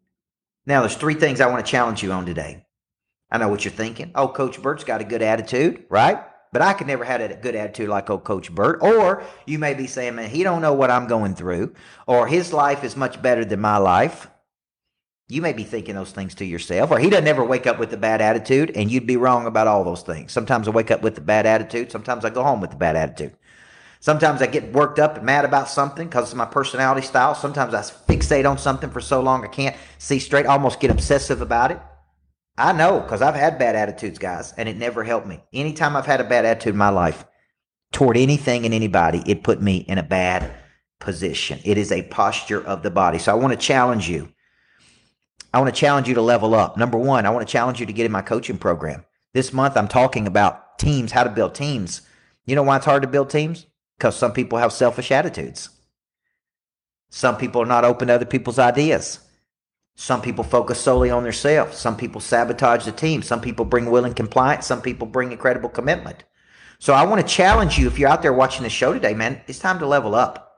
Now, 0.67 0.81
there's 0.81 0.97
three 0.97 1.15
things 1.15 1.41
I 1.41 1.47
want 1.47 1.65
to 1.65 1.71
challenge 1.71 2.03
you 2.03 2.13
on 2.13 2.27
today. 2.27 2.67
I 3.31 3.39
know 3.39 3.49
what 3.49 3.65
you're 3.65 3.73
thinking. 3.73 4.13
Oh, 4.15 4.29
Coach 4.29 4.61
Burt's 4.61 4.85
got 4.85 5.01
a 5.01 5.05
good 5.05 5.23
attitude, 5.23 5.85
right? 5.89 6.23
But 6.53 6.63
I 6.63 6.73
could 6.73 6.87
never 6.87 7.05
have 7.05 7.21
a 7.21 7.35
good 7.35 7.57
attitude 7.57 7.89
like 7.89 8.09
old 8.09 8.23
Coach 8.23 8.55
Burt. 8.55 8.79
Or 8.81 9.25
you 9.45 9.59
may 9.59 9.75
be 9.75 9.89
saying, 9.89 10.15
man, 10.15 10.31
he 10.31 10.45
don't 10.45 10.63
know 10.63 10.73
what 10.73 10.91
I'm 10.91 11.09
going 11.09 11.35
through, 11.35 11.75
or 12.07 12.29
his 12.29 12.53
life 12.53 12.85
is 12.85 12.97
much 12.97 13.21
better 13.21 13.45
than 13.45 13.61
my 13.61 13.77
life. 13.79 14.29
You 15.29 15.41
may 15.41 15.55
be 15.55 15.65
thinking 15.65 15.95
those 15.95 16.13
things 16.13 16.35
to 16.37 16.45
yourself, 16.45 16.91
or 16.91 16.99
he 16.99 17.09
doesn't 17.09 17.27
ever 17.27 17.43
wake 17.43 17.67
up 17.67 17.79
with 17.79 17.93
a 17.95 17.97
bad 17.97 18.21
attitude, 18.21 18.73
and 18.77 18.91
you'd 18.91 19.07
be 19.07 19.17
wrong 19.17 19.47
about 19.47 19.67
all 19.67 19.83
those 19.83 20.03
things. 20.03 20.33
Sometimes 20.33 20.69
I 20.69 20.71
wake 20.71 20.91
up 20.91 21.01
with 21.01 21.17
a 21.17 21.23
bad 21.23 21.47
attitude. 21.47 21.91
Sometimes 21.91 22.27
I 22.27 22.31
go 22.31 22.43
home 22.43 22.61
with 22.61 22.75
a 22.75 22.77
bad 22.77 22.95
attitude. 22.95 23.35
Sometimes 24.01 24.43
I 24.43 24.47
get 24.47 24.75
worked 24.75 24.99
up 24.99 25.17
and 25.17 25.25
mad 25.25 25.47
about 25.47 25.71
something 25.71 26.07
because 26.07 26.31
of 26.31 26.37
my 26.37 26.45
personality 26.45 27.07
style. 27.07 27.35
Sometimes 27.35 27.73
I 27.73 27.81
fixate 27.81 28.49
on 28.49 28.59
something 28.59 28.91
for 28.91 29.01
so 29.01 29.23
long 29.23 29.43
I 29.43 29.49
can't 29.49 29.75
see 29.97 30.19
straight, 30.19 30.45
almost 30.45 30.79
get 30.79 30.91
obsessive 30.91 31.41
about 31.41 31.71
it. 31.71 31.81
I 32.59 32.73
know 32.73 33.01
because 33.01 33.23
I've 33.23 33.35
had 33.35 33.59
bad 33.59 33.77
attitudes, 33.77 34.19
guys, 34.19 34.53
and 34.59 34.69
it 34.69 34.77
never 34.77 35.05
helped 35.05 35.27
me. 35.27 35.41
Anytime 35.55 35.97
I've 35.97 36.05
had 36.05 36.21
a 36.21 36.29
bad 36.29 36.45
attitude 36.45 36.75
in 36.75 36.79
my 36.79 36.91
life 36.91 37.25
toward 37.93 38.19
anything 38.19 38.67
and 38.67 38.75
anybody, 38.75 39.23
it 39.25 39.43
put 39.43 39.63
me 39.63 39.79
in 39.79 39.97
a 39.97 40.03
bad 40.03 40.53
position. 41.01 41.61
It 41.65 41.79
is 41.79 41.91
a 41.91 42.03
posture 42.03 42.63
of 42.63 42.83
the 42.83 42.91
body. 42.91 43.19
So 43.19 43.33
I 43.33 43.37
want 43.37 43.55
to 43.55 43.67
challenge 43.67 44.07
you. 44.07 44.34
I 45.55 45.59
want 45.59 45.73
to 45.73 45.81
challenge 45.81 46.09
you 46.09 46.15
to 46.15 46.21
level 46.21 46.53
up. 46.53 46.77
Number 46.77 46.99
one, 46.99 47.27
I 47.27 47.31
want 47.31 47.47
to 47.47 47.53
challenge 47.53 47.79
you 47.79 47.87
to 47.87 47.93
get 47.93 48.07
in 48.07 48.11
my 48.11 48.23
coaching 48.23 48.59
program. 48.59 49.05
This 49.35 49.53
month, 49.53 49.77
I'm 49.77 49.87
talking 49.87 50.27
about 50.27 50.81
teams, 50.81 51.13
how 51.13 51.23
to 51.23 51.31
build 51.31 51.55
teams. 51.55 52.03
You 52.45 52.57
know 52.57 52.65
why 52.65 52.77
it's 52.77 52.87
hard 52.87 53.03
to 53.03 53.09
build 53.09 53.31
teams? 53.31 53.67
Because 53.97 54.17
some 54.17 54.33
people 54.33 54.59
have 54.59 54.73
selfish 54.73 55.13
attitudes. 55.13 55.69
Some 57.09 57.37
people 57.37 57.63
are 57.63 57.67
not 57.67 57.85
open 57.85 58.09
to 58.09 58.15
other 58.15 58.25
people's 58.25 58.59
ideas. 58.59 59.21
Some 59.95 60.23
people 60.23 60.43
focus 60.43 60.81
solely 60.81 61.11
on 61.11 61.23
themselves. 61.23 61.79
Some 61.79 61.97
people 61.97 62.21
sabotage 62.21 62.85
the 62.85 62.91
team. 62.91 63.23
Some 63.23 63.41
people 63.41 63.65
bring 63.65 63.89
will 63.89 64.05
and 64.05 64.17
compliance. 64.17 64.67
Some 64.67 64.83
people 64.83 65.07
bring 65.07 65.31
incredible 65.31 65.69
commitment. 65.69 66.25
So 66.81 66.95
I 66.95 67.05
want 67.05 67.21
to 67.21 67.33
challenge 67.33 67.79
you 67.79 67.87
if 67.87 67.97
you're 67.97 68.11
out 68.11 68.23
there 68.23 68.33
watching 68.33 68.65
the 68.65 68.71
show 68.71 68.93
today, 68.93 69.15
man, 69.15 69.41
it's 69.47 69.61
time 69.61 69.79
to 69.79 69.87
level 69.87 70.17
up. 70.17 70.54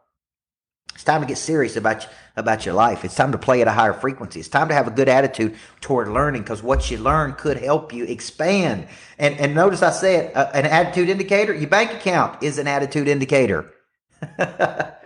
It's 0.96 1.04
time 1.04 1.20
to 1.20 1.26
get 1.26 1.38
serious 1.38 1.76
about 1.76 2.08
about 2.36 2.66
your 2.66 2.74
life. 2.74 3.04
It's 3.04 3.14
time 3.14 3.32
to 3.32 3.38
play 3.38 3.60
at 3.60 3.68
a 3.68 3.70
higher 3.70 3.92
frequency. 3.92 4.40
It's 4.40 4.48
time 4.48 4.68
to 4.68 4.74
have 4.74 4.88
a 4.88 4.90
good 4.90 5.08
attitude 5.08 5.54
toward 5.80 6.08
learning 6.08 6.42
because 6.42 6.62
what 6.62 6.90
you 6.90 6.96
learn 6.96 7.34
could 7.34 7.58
help 7.58 7.92
you 7.92 8.04
expand. 8.04 8.88
And 9.18 9.38
and 9.38 9.54
notice 9.54 9.82
I 9.82 9.90
said 9.90 10.34
uh, 10.34 10.50
an 10.54 10.64
attitude 10.64 11.10
indicator. 11.10 11.54
Your 11.54 11.68
bank 11.68 11.92
account 11.92 12.42
is 12.42 12.58
an 12.58 12.66
attitude 12.66 13.08
indicator. 13.08 13.70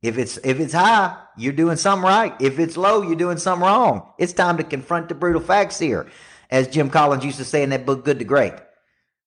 If 0.00 0.16
it's 0.16 0.36
if 0.44 0.60
it's 0.60 0.72
high, 0.72 1.16
you're 1.36 1.52
doing 1.52 1.76
something 1.76 2.06
right. 2.06 2.32
If 2.40 2.60
it's 2.60 2.76
low, 2.76 3.02
you're 3.02 3.16
doing 3.16 3.38
something 3.38 3.66
wrong. 3.66 4.12
It's 4.16 4.32
time 4.32 4.56
to 4.58 4.64
confront 4.64 5.08
the 5.08 5.16
brutal 5.16 5.42
facts 5.42 5.78
here, 5.78 6.08
as 6.50 6.68
Jim 6.68 6.88
Collins 6.88 7.24
used 7.24 7.38
to 7.38 7.44
say 7.44 7.64
in 7.64 7.70
that 7.70 7.84
book, 7.84 8.04
Good 8.04 8.20
to 8.20 8.24
Great. 8.24 8.52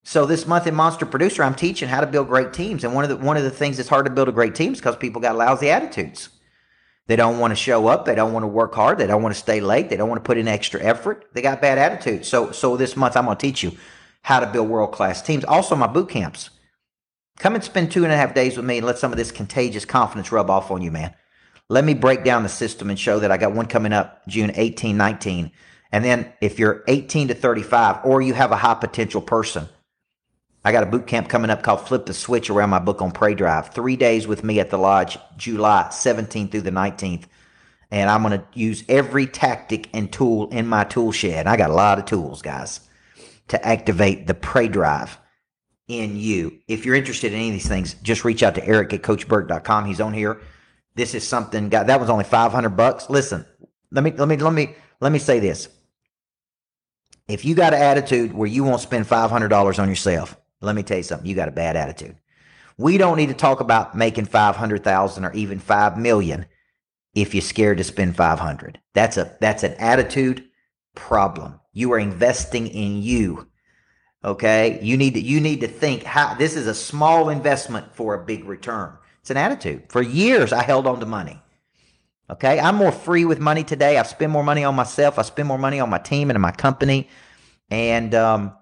So 0.04 0.26
this 0.26 0.46
month 0.46 0.66
in 0.66 0.74
Monster 0.74 1.06
Producer, 1.06 1.42
I'm 1.42 1.54
teaching 1.54 1.88
how 1.88 2.00
to 2.00 2.06
build 2.06 2.28
great 2.28 2.52
teams, 2.52 2.84
and 2.84 2.94
one 2.94 3.04
of 3.04 3.10
the 3.10 3.16
one 3.16 3.36
of 3.36 3.44
the 3.44 3.50
things 3.50 3.76
that's 3.76 3.88
hard 3.88 4.06
to 4.06 4.12
build 4.12 4.28
a 4.28 4.32
great 4.32 4.54
team 4.54 4.72
is 4.72 4.78
because 4.78 4.96
people 4.96 5.20
got 5.20 5.36
lousy 5.36 5.70
attitudes. 5.70 6.28
They 7.06 7.16
don't 7.16 7.38
want 7.38 7.52
to 7.52 7.56
show 7.56 7.86
up. 7.88 8.04
They 8.04 8.14
don't 8.14 8.32
want 8.32 8.44
to 8.44 8.48
work 8.48 8.74
hard. 8.74 8.98
They 8.98 9.06
don't 9.06 9.22
want 9.22 9.34
to 9.34 9.40
stay 9.40 9.60
late. 9.60 9.90
They 9.90 9.96
don't 9.96 10.08
want 10.08 10.22
to 10.22 10.26
put 10.26 10.38
in 10.38 10.48
extra 10.48 10.80
effort. 10.82 11.26
They 11.32 11.42
got 11.42 11.60
bad 11.60 11.78
attitudes. 11.78 12.28
So 12.28 12.52
so 12.52 12.76
this 12.76 12.96
month 12.96 13.16
I'm 13.16 13.26
going 13.26 13.36
to 13.36 13.40
teach 13.40 13.62
you 13.62 13.72
how 14.22 14.40
to 14.40 14.46
build 14.46 14.68
world 14.68 14.92
class 14.92 15.22
teams. 15.22 15.44
Also 15.44 15.76
my 15.76 15.86
boot 15.86 16.08
camps. 16.08 16.50
Come 17.38 17.54
and 17.54 17.64
spend 17.64 17.90
two 17.90 18.04
and 18.04 18.12
a 18.12 18.16
half 18.16 18.34
days 18.34 18.56
with 18.56 18.66
me 18.66 18.78
and 18.78 18.86
let 18.86 18.98
some 18.98 19.12
of 19.12 19.18
this 19.18 19.32
contagious 19.32 19.84
confidence 19.84 20.30
rub 20.30 20.50
off 20.50 20.70
on 20.70 20.82
you, 20.82 20.90
man. 20.90 21.14
Let 21.68 21.84
me 21.84 21.94
break 21.94 22.22
down 22.22 22.42
the 22.42 22.48
system 22.48 22.90
and 22.90 22.98
show 22.98 23.18
that 23.20 23.32
I 23.32 23.36
got 23.36 23.54
one 23.54 23.66
coming 23.66 23.92
up 23.92 24.26
June 24.28 24.52
18, 24.54 24.96
19. 24.96 25.50
And 25.90 26.04
then 26.04 26.32
if 26.40 26.58
you're 26.58 26.84
18 26.86 27.28
to 27.28 27.34
35 27.34 28.04
or 28.04 28.20
you 28.20 28.34
have 28.34 28.52
a 28.52 28.56
high 28.56 28.74
potential 28.74 29.22
person, 29.22 29.68
I 30.64 30.70
got 30.70 30.84
a 30.84 30.86
boot 30.86 31.06
camp 31.06 31.28
coming 31.28 31.50
up 31.50 31.62
called 31.62 31.86
Flip 31.86 32.06
the 32.06 32.14
Switch 32.14 32.48
around 32.48 32.70
my 32.70 32.78
book 32.78 33.02
on 33.02 33.10
Prey 33.10 33.34
Drive. 33.34 33.70
Three 33.70 33.96
days 33.96 34.28
with 34.28 34.44
me 34.44 34.60
at 34.60 34.70
the 34.70 34.78
lodge, 34.78 35.18
July 35.36 35.86
17th 35.90 36.52
through 36.52 36.60
the 36.60 36.70
19th. 36.70 37.24
And 37.90 38.08
I'm 38.08 38.22
going 38.22 38.38
to 38.38 38.46
use 38.54 38.84
every 38.88 39.26
tactic 39.26 39.88
and 39.92 40.10
tool 40.12 40.48
in 40.50 40.66
my 40.68 40.84
tool 40.84 41.10
shed. 41.10 41.46
I 41.46 41.56
got 41.56 41.70
a 41.70 41.74
lot 41.74 41.98
of 41.98 42.04
tools, 42.04 42.42
guys, 42.42 42.80
to 43.48 43.66
activate 43.66 44.26
the 44.26 44.34
Prey 44.34 44.68
Drive 44.68 45.18
in 45.88 46.16
you. 46.16 46.60
If 46.68 46.86
you're 46.86 46.94
interested 46.94 47.32
in 47.32 47.38
any 47.38 47.48
of 47.48 47.54
these 47.54 47.68
things, 47.68 47.94
just 47.94 48.24
reach 48.24 48.42
out 48.42 48.54
to 48.54 48.64
Eric 48.64 48.92
at 48.94 49.02
CoachBurt.com. 49.02 49.84
He's 49.86 50.00
on 50.00 50.14
here. 50.14 50.40
This 50.94 51.14
is 51.14 51.26
something. 51.26 51.68
God, 51.70 51.88
that 51.88 52.00
was 52.00 52.08
only 52.08 52.24
500 52.24 52.70
bucks. 52.70 53.10
Listen, 53.10 53.44
let 53.90 54.04
me 54.04 54.12
let 54.12 54.28
me 54.28 54.36
let 54.36 54.52
me 54.52 54.74
let 55.00 55.10
me 55.10 55.18
say 55.18 55.40
this. 55.40 55.68
If 57.28 57.44
you 57.44 57.54
got 57.54 57.74
an 57.74 57.82
attitude 57.82 58.32
where 58.32 58.48
you 58.48 58.64
won't 58.64 58.80
spend 58.80 59.06
$500 59.06 59.78
on 59.78 59.88
yourself, 59.88 60.36
let 60.62 60.74
me 60.74 60.82
tell 60.82 60.96
you 60.96 61.02
something. 61.02 61.26
You 61.26 61.34
got 61.34 61.48
a 61.48 61.52
bad 61.52 61.76
attitude. 61.76 62.16
We 62.78 62.98
don't 62.98 63.16
need 63.16 63.28
to 63.28 63.34
talk 63.34 63.60
about 63.60 63.96
making 63.96 64.26
500,000 64.26 65.24
or 65.24 65.32
even 65.34 65.58
5 65.58 65.98
million 65.98 66.46
if 67.14 67.34
you're 67.34 67.42
scared 67.42 67.78
to 67.78 67.84
spend 67.84 68.16
500. 68.16 68.80
That's 68.94 69.16
a 69.16 69.36
that's 69.40 69.62
an 69.62 69.74
attitude 69.74 70.44
problem. 70.94 71.60
You 71.72 71.92
are 71.92 71.98
investing 71.98 72.66
in 72.68 73.02
you 73.02 73.48
Okay. 74.24 74.78
You 74.82 74.96
need 74.96 75.14
to, 75.14 75.20
you 75.20 75.40
need 75.40 75.60
to 75.60 75.68
think 75.68 76.04
how 76.04 76.34
this 76.34 76.54
is 76.54 76.66
a 76.66 76.74
small 76.74 77.28
investment 77.28 77.94
for 77.94 78.14
a 78.14 78.24
big 78.24 78.44
return. 78.44 78.96
It's 79.20 79.30
an 79.30 79.36
attitude. 79.36 79.84
For 79.88 80.02
years, 80.02 80.52
I 80.52 80.62
held 80.62 80.86
on 80.86 81.00
to 81.00 81.06
money. 81.06 81.40
Okay. 82.30 82.60
I'm 82.60 82.76
more 82.76 82.92
free 82.92 83.24
with 83.24 83.40
money 83.40 83.64
today. 83.64 83.98
I 83.98 84.02
spend 84.04 84.32
more 84.32 84.44
money 84.44 84.64
on 84.64 84.74
myself. 84.74 85.18
I 85.18 85.22
spend 85.22 85.48
more 85.48 85.58
money 85.58 85.80
on 85.80 85.90
my 85.90 85.98
team 85.98 86.30
and 86.30 86.40
my 86.40 86.52
company. 86.52 87.08
And, 87.70 88.14
um, 88.14 88.56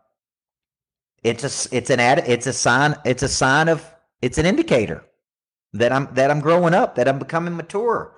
it's 1.22 1.44
a, 1.44 1.76
it's 1.76 1.90
an 1.90 2.00
ad, 2.00 2.24
it's 2.26 2.46
a 2.46 2.52
sign, 2.52 2.96
it's 3.04 3.22
a 3.22 3.28
sign 3.28 3.68
of, 3.68 3.84
it's 4.22 4.38
an 4.38 4.46
indicator 4.46 5.04
that 5.72 5.92
I'm, 5.92 6.08
that 6.14 6.30
I'm 6.30 6.40
growing 6.40 6.74
up, 6.74 6.94
that 6.96 7.08
I'm 7.08 7.18
becoming 7.18 7.56
mature. 7.56 8.14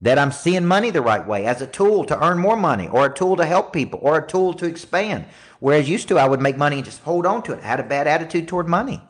that 0.00 0.18
I'm 0.18 0.30
seeing 0.30 0.64
money 0.64 0.90
the 0.90 1.02
right 1.02 1.26
way 1.26 1.46
as 1.46 1.60
a 1.60 1.66
tool 1.66 2.04
to 2.04 2.24
earn 2.24 2.38
more 2.38 2.56
money 2.56 2.88
or 2.88 3.06
a 3.06 3.14
tool 3.14 3.36
to 3.36 3.44
help 3.44 3.72
people 3.72 3.98
or 4.02 4.18
a 4.18 4.26
tool 4.26 4.54
to 4.54 4.66
expand. 4.66 5.24
Whereas 5.58 5.88
used 5.88 6.08
to, 6.08 6.18
I 6.18 6.28
would 6.28 6.40
make 6.40 6.56
money 6.56 6.76
and 6.76 6.84
just 6.84 7.02
hold 7.02 7.26
on 7.26 7.42
to 7.44 7.52
it. 7.52 7.64
I 7.64 7.66
had 7.66 7.80
a 7.80 7.84
bad 7.84 8.06
attitude 8.06 8.46
toward 8.46 8.68
money. 8.68 9.02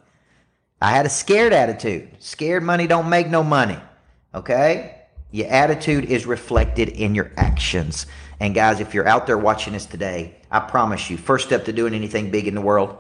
I 0.81 0.91
had 0.91 1.05
a 1.05 1.11
scared 1.11 1.53
attitude. 1.53 2.09
Scared 2.21 2.63
money 2.63 2.87
don't 2.87 3.11
make 3.11 3.29
no 3.29 3.43
money. 3.43 3.79
Okay? 4.35 5.03
Your 5.31 5.49
attitude 5.49 6.07
is 6.07 6.25
reflected 6.25 6.89
in 6.89 7.15
your 7.15 7.33
actions. 7.37 8.07
And 8.41 8.55
guys, 8.55 8.81
if 8.81 8.95
you're 8.95 9.09
out 9.09 9.27
there 9.27 9.37
watching 9.37 9.75
this 9.75 9.85
today, 9.85 10.37
I 10.51 10.61
promise 10.61 11.11
you, 11.11 11.19
first 11.19 11.47
step 11.47 11.67
to 11.67 11.73
doing 11.73 11.93
anything 11.93 12.31
big 12.31 12.49
in 12.49 12.55
the 12.55 12.63
world, 12.63 12.97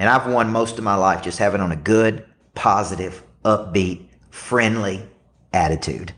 and 0.00 0.08
I've 0.08 0.26
won 0.26 0.50
most 0.50 0.78
of 0.78 0.84
my 0.84 0.94
life 0.94 1.22
just 1.22 1.38
having 1.38 1.60
on 1.60 1.72
a 1.72 1.76
good, 1.76 2.24
positive, 2.54 3.22
upbeat, 3.44 4.06
friendly 4.30 5.06
attitude. 5.52 6.14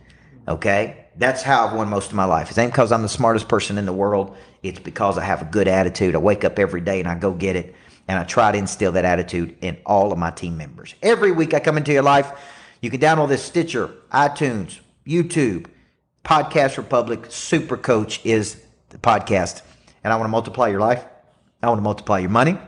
Okay? 0.46 1.08
That's 1.16 1.42
how 1.42 1.66
I've 1.66 1.74
won 1.74 1.88
most 1.88 2.10
of 2.10 2.14
my 2.14 2.24
life. 2.24 2.48
It 2.52 2.58
ain't 2.58 2.70
because 2.70 2.92
I'm 2.92 3.02
the 3.02 3.08
smartest 3.08 3.48
person 3.48 3.78
in 3.78 3.84
the 3.84 3.92
world. 3.92 4.36
It's 4.62 4.78
because 4.78 5.18
I 5.18 5.24
have 5.24 5.42
a 5.42 5.46
good 5.46 5.66
attitude. 5.66 6.14
I 6.14 6.18
wake 6.18 6.44
up 6.44 6.60
every 6.60 6.80
day 6.80 7.00
and 7.00 7.08
I 7.08 7.16
go 7.16 7.32
get 7.32 7.56
it. 7.56 7.74
And 8.06 8.20
I 8.20 8.22
try 8.22 8.52
to 8.52 8.56
instill 8.56 8.92
that 8.92 9.04
attitude 9.04 9.56
in 9.62 9.76
all 9.84 10.12
of 10.12 10.18
my 10.18 10.30
team 10.30 10.56
members. 10.56 10.94
Every 11.02 11.32
week 11.32 11.52
I 11.52 11.58
come 11.58 11.76
into 11.76 11.92
your 11.92 12.04
life. 12.04 12.30
You 12.82 12.88
can 12.88 13.00
download 13.00 13.30
this 13.30 13.42
Stitcher, 13.42 13.88
iTunes, 14.12 14.78
YouTube, 15.04 15.66
Podcast 16.24 16.76
Republic. 16.76 17.26
Super 17.30 17.76
Coach 17.76 18.24
is 18.24 18.62
the 18.90 18.98
podcast. 18.98 19.62
And 20.04 20.12
I 20.12 20.16
want 20.16 20.28
to 20.28 20.32
multiply 20.32 20.68
your 20.68 20.80
life. 20.80 21.04
I 21.64 21.66
want 21.66 21.78
to 21.78 21.82
multiply 21.82 22.20
your 22.20 22.30
money. 22.30 22.58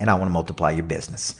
And 0.00 0.10
I 0.10 0.14
want 0.14 0.28
to 0.28 0.32
multiply 0.32 0.70
your 0.70 0.84
business. 0.84 1.34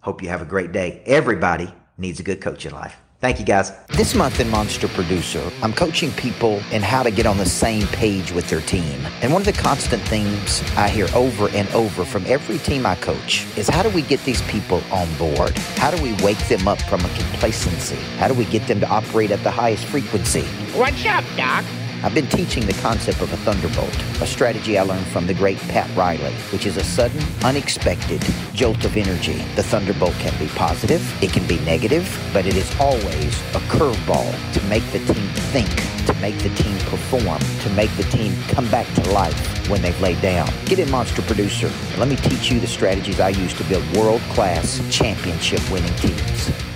Hope 0.00 0.22
you 0.22 0.28
have 0.28 0.42
a 0.42 0.46
great 0.46 0.72
day. 0.72 1.02
Everybody 1.06 1.72
needs 1.96 2.18
a 2.20 2.22
good 2.22 2.40
coach 2.40 2.66
in 2.66 2.72
life. 2.72 2.96
Thank 3.22 3.38
you, 3.38 3.44
guys. 3.44 3.70
This 3.90 4.16
month 4.16 4.40
in 4.40 4.50
Monster 4.50 4.88
Producer, 4.88 5.48
I'm 5.62 5.72
coaching 5.72 6.10
people 6.10 6.60
in 6.72 6.82
how 6.82 7.04
to 7.04 7.10
get 7.12 7.24
on 7.24 7.38
the 7.38 7.46
same 7.46 7.86
page 7.86 8.32
with 8.32 8.50
their 8.50 8.62
team. 8.62 9.06
And 9.22 9.32
one 9.32 9.42
of 9.42 9.46
the 9.46 9.52
constant 9.52 10.02
themes 10.02 10.60
I 10.76 10.88
hear 10.88 11.06
over 11.14 11.48
and 11.50 11.68
over 11.68 12.04
from 12.04 12.26
every 12.26 12.58
team 12.58 12.84
I 12.84 12.96
coach 12.96 13.46
is 13.56 13.68
how 13.68 13.84
do 13.84 13.90
we 13.90 14.02
get 14.02 14.24
these 14.24 14.42
people 14.50 14.82
on 14.90 15.06
board? 15.18 15.56
How 15.76 15.92
do 15.92 16.02
we 16.02 16.14
wake 16.14 16.48
them 16.48 16.66
up 16.66 16.82
from 16.82 16.98
a 17.04 17.08
complacency? 17.10 17.94
How 18.16 18.26
do 18.26 18.34
we 18.34 18.44
get 18.46 18.66
them 18.66 18.80
to 18.80 18.88
operate 18.88 19.30
at 19.30 19.44
the 19.44 19.52
highest 19.52 19.84
frequency? 19.84 20.42
What's 20.74 21.06
up, 21.06 21.22
Doc? 21.36 21.64
I've 22.04 22.14
been 22.14 22.26
teaching 22.26 22.66
the 22.66 22.72
concept 22.74 23.20
of 23.20 23.32
a 23.32 23.36
thunderbolt, 23.38 23.96
a 24.20 24.26
strategy 24.26 24.76
I 24.76 24.82
learned 24.82 25.06
from 25.06 25.28
the 25.28 25.34
great 25.34 25.58
Pat 25.58 25.88
Riley, 25.96 26.32
which 26.50 26.66
is 26.66 26.76
a 26.76 26.82
sudden, 26.82 27.22
unexpected 27.44 28.20
jolt 28.54 28.84
of 28.84 28.96
energy. 28.96 29.34
The 29.54 29.62
thunderbolt 29.62 30.14
can 30.14 30.36
be 30.40 30.48
positive, 30.48 31.00
it 31.22 31.32
can 31.32 31.46
be 31.46 31.60
negative, 31.60 32.04
but 32.32 32.44
it 32.44 32.56
is 32.56 32.68
always 32.80 33.40
a 33.54 33.60
curveball 33.70 34.52
to 34.52 34.62
make 34.64 34.84
the 34.90 34.98
team 34.98 35.28
think, 35.52 35.70
to 36.06 36.14
make 36.14 36.36
the 36.38 36.48
team 36.60 36.76
perform, 36.90 37.38
to 37.60 37.70
make 37.70 37.96
the 37.96 38.04
team 38.04 38.34
come 38.48 38.68
back 38.68 38.92
to 38.94 39.10
life 39.12 39.68
when 39.68 39.80
they've 39.80 40.00
laid 40.00 40.20
down. 40.20 40.50
Get 40.64 40.80
in 40.80 40.90
Monster 40.90 41.22
Producer 41.22 41.68
and 41.68 41.98
let 41.98 42.08
me 42.08 42.16
teach 42.16 42.50
you 42.50 42.58
the 42.58 42.66
strategies 42.66 43.20
I 43.20 43.28
use 43.28 43.54
to 43.54 43.64
build 43.64 43.84
world-class 43.96 44.82
championship 44.90 45.60
winning 45.70 45.94
teams. 45.96 46.71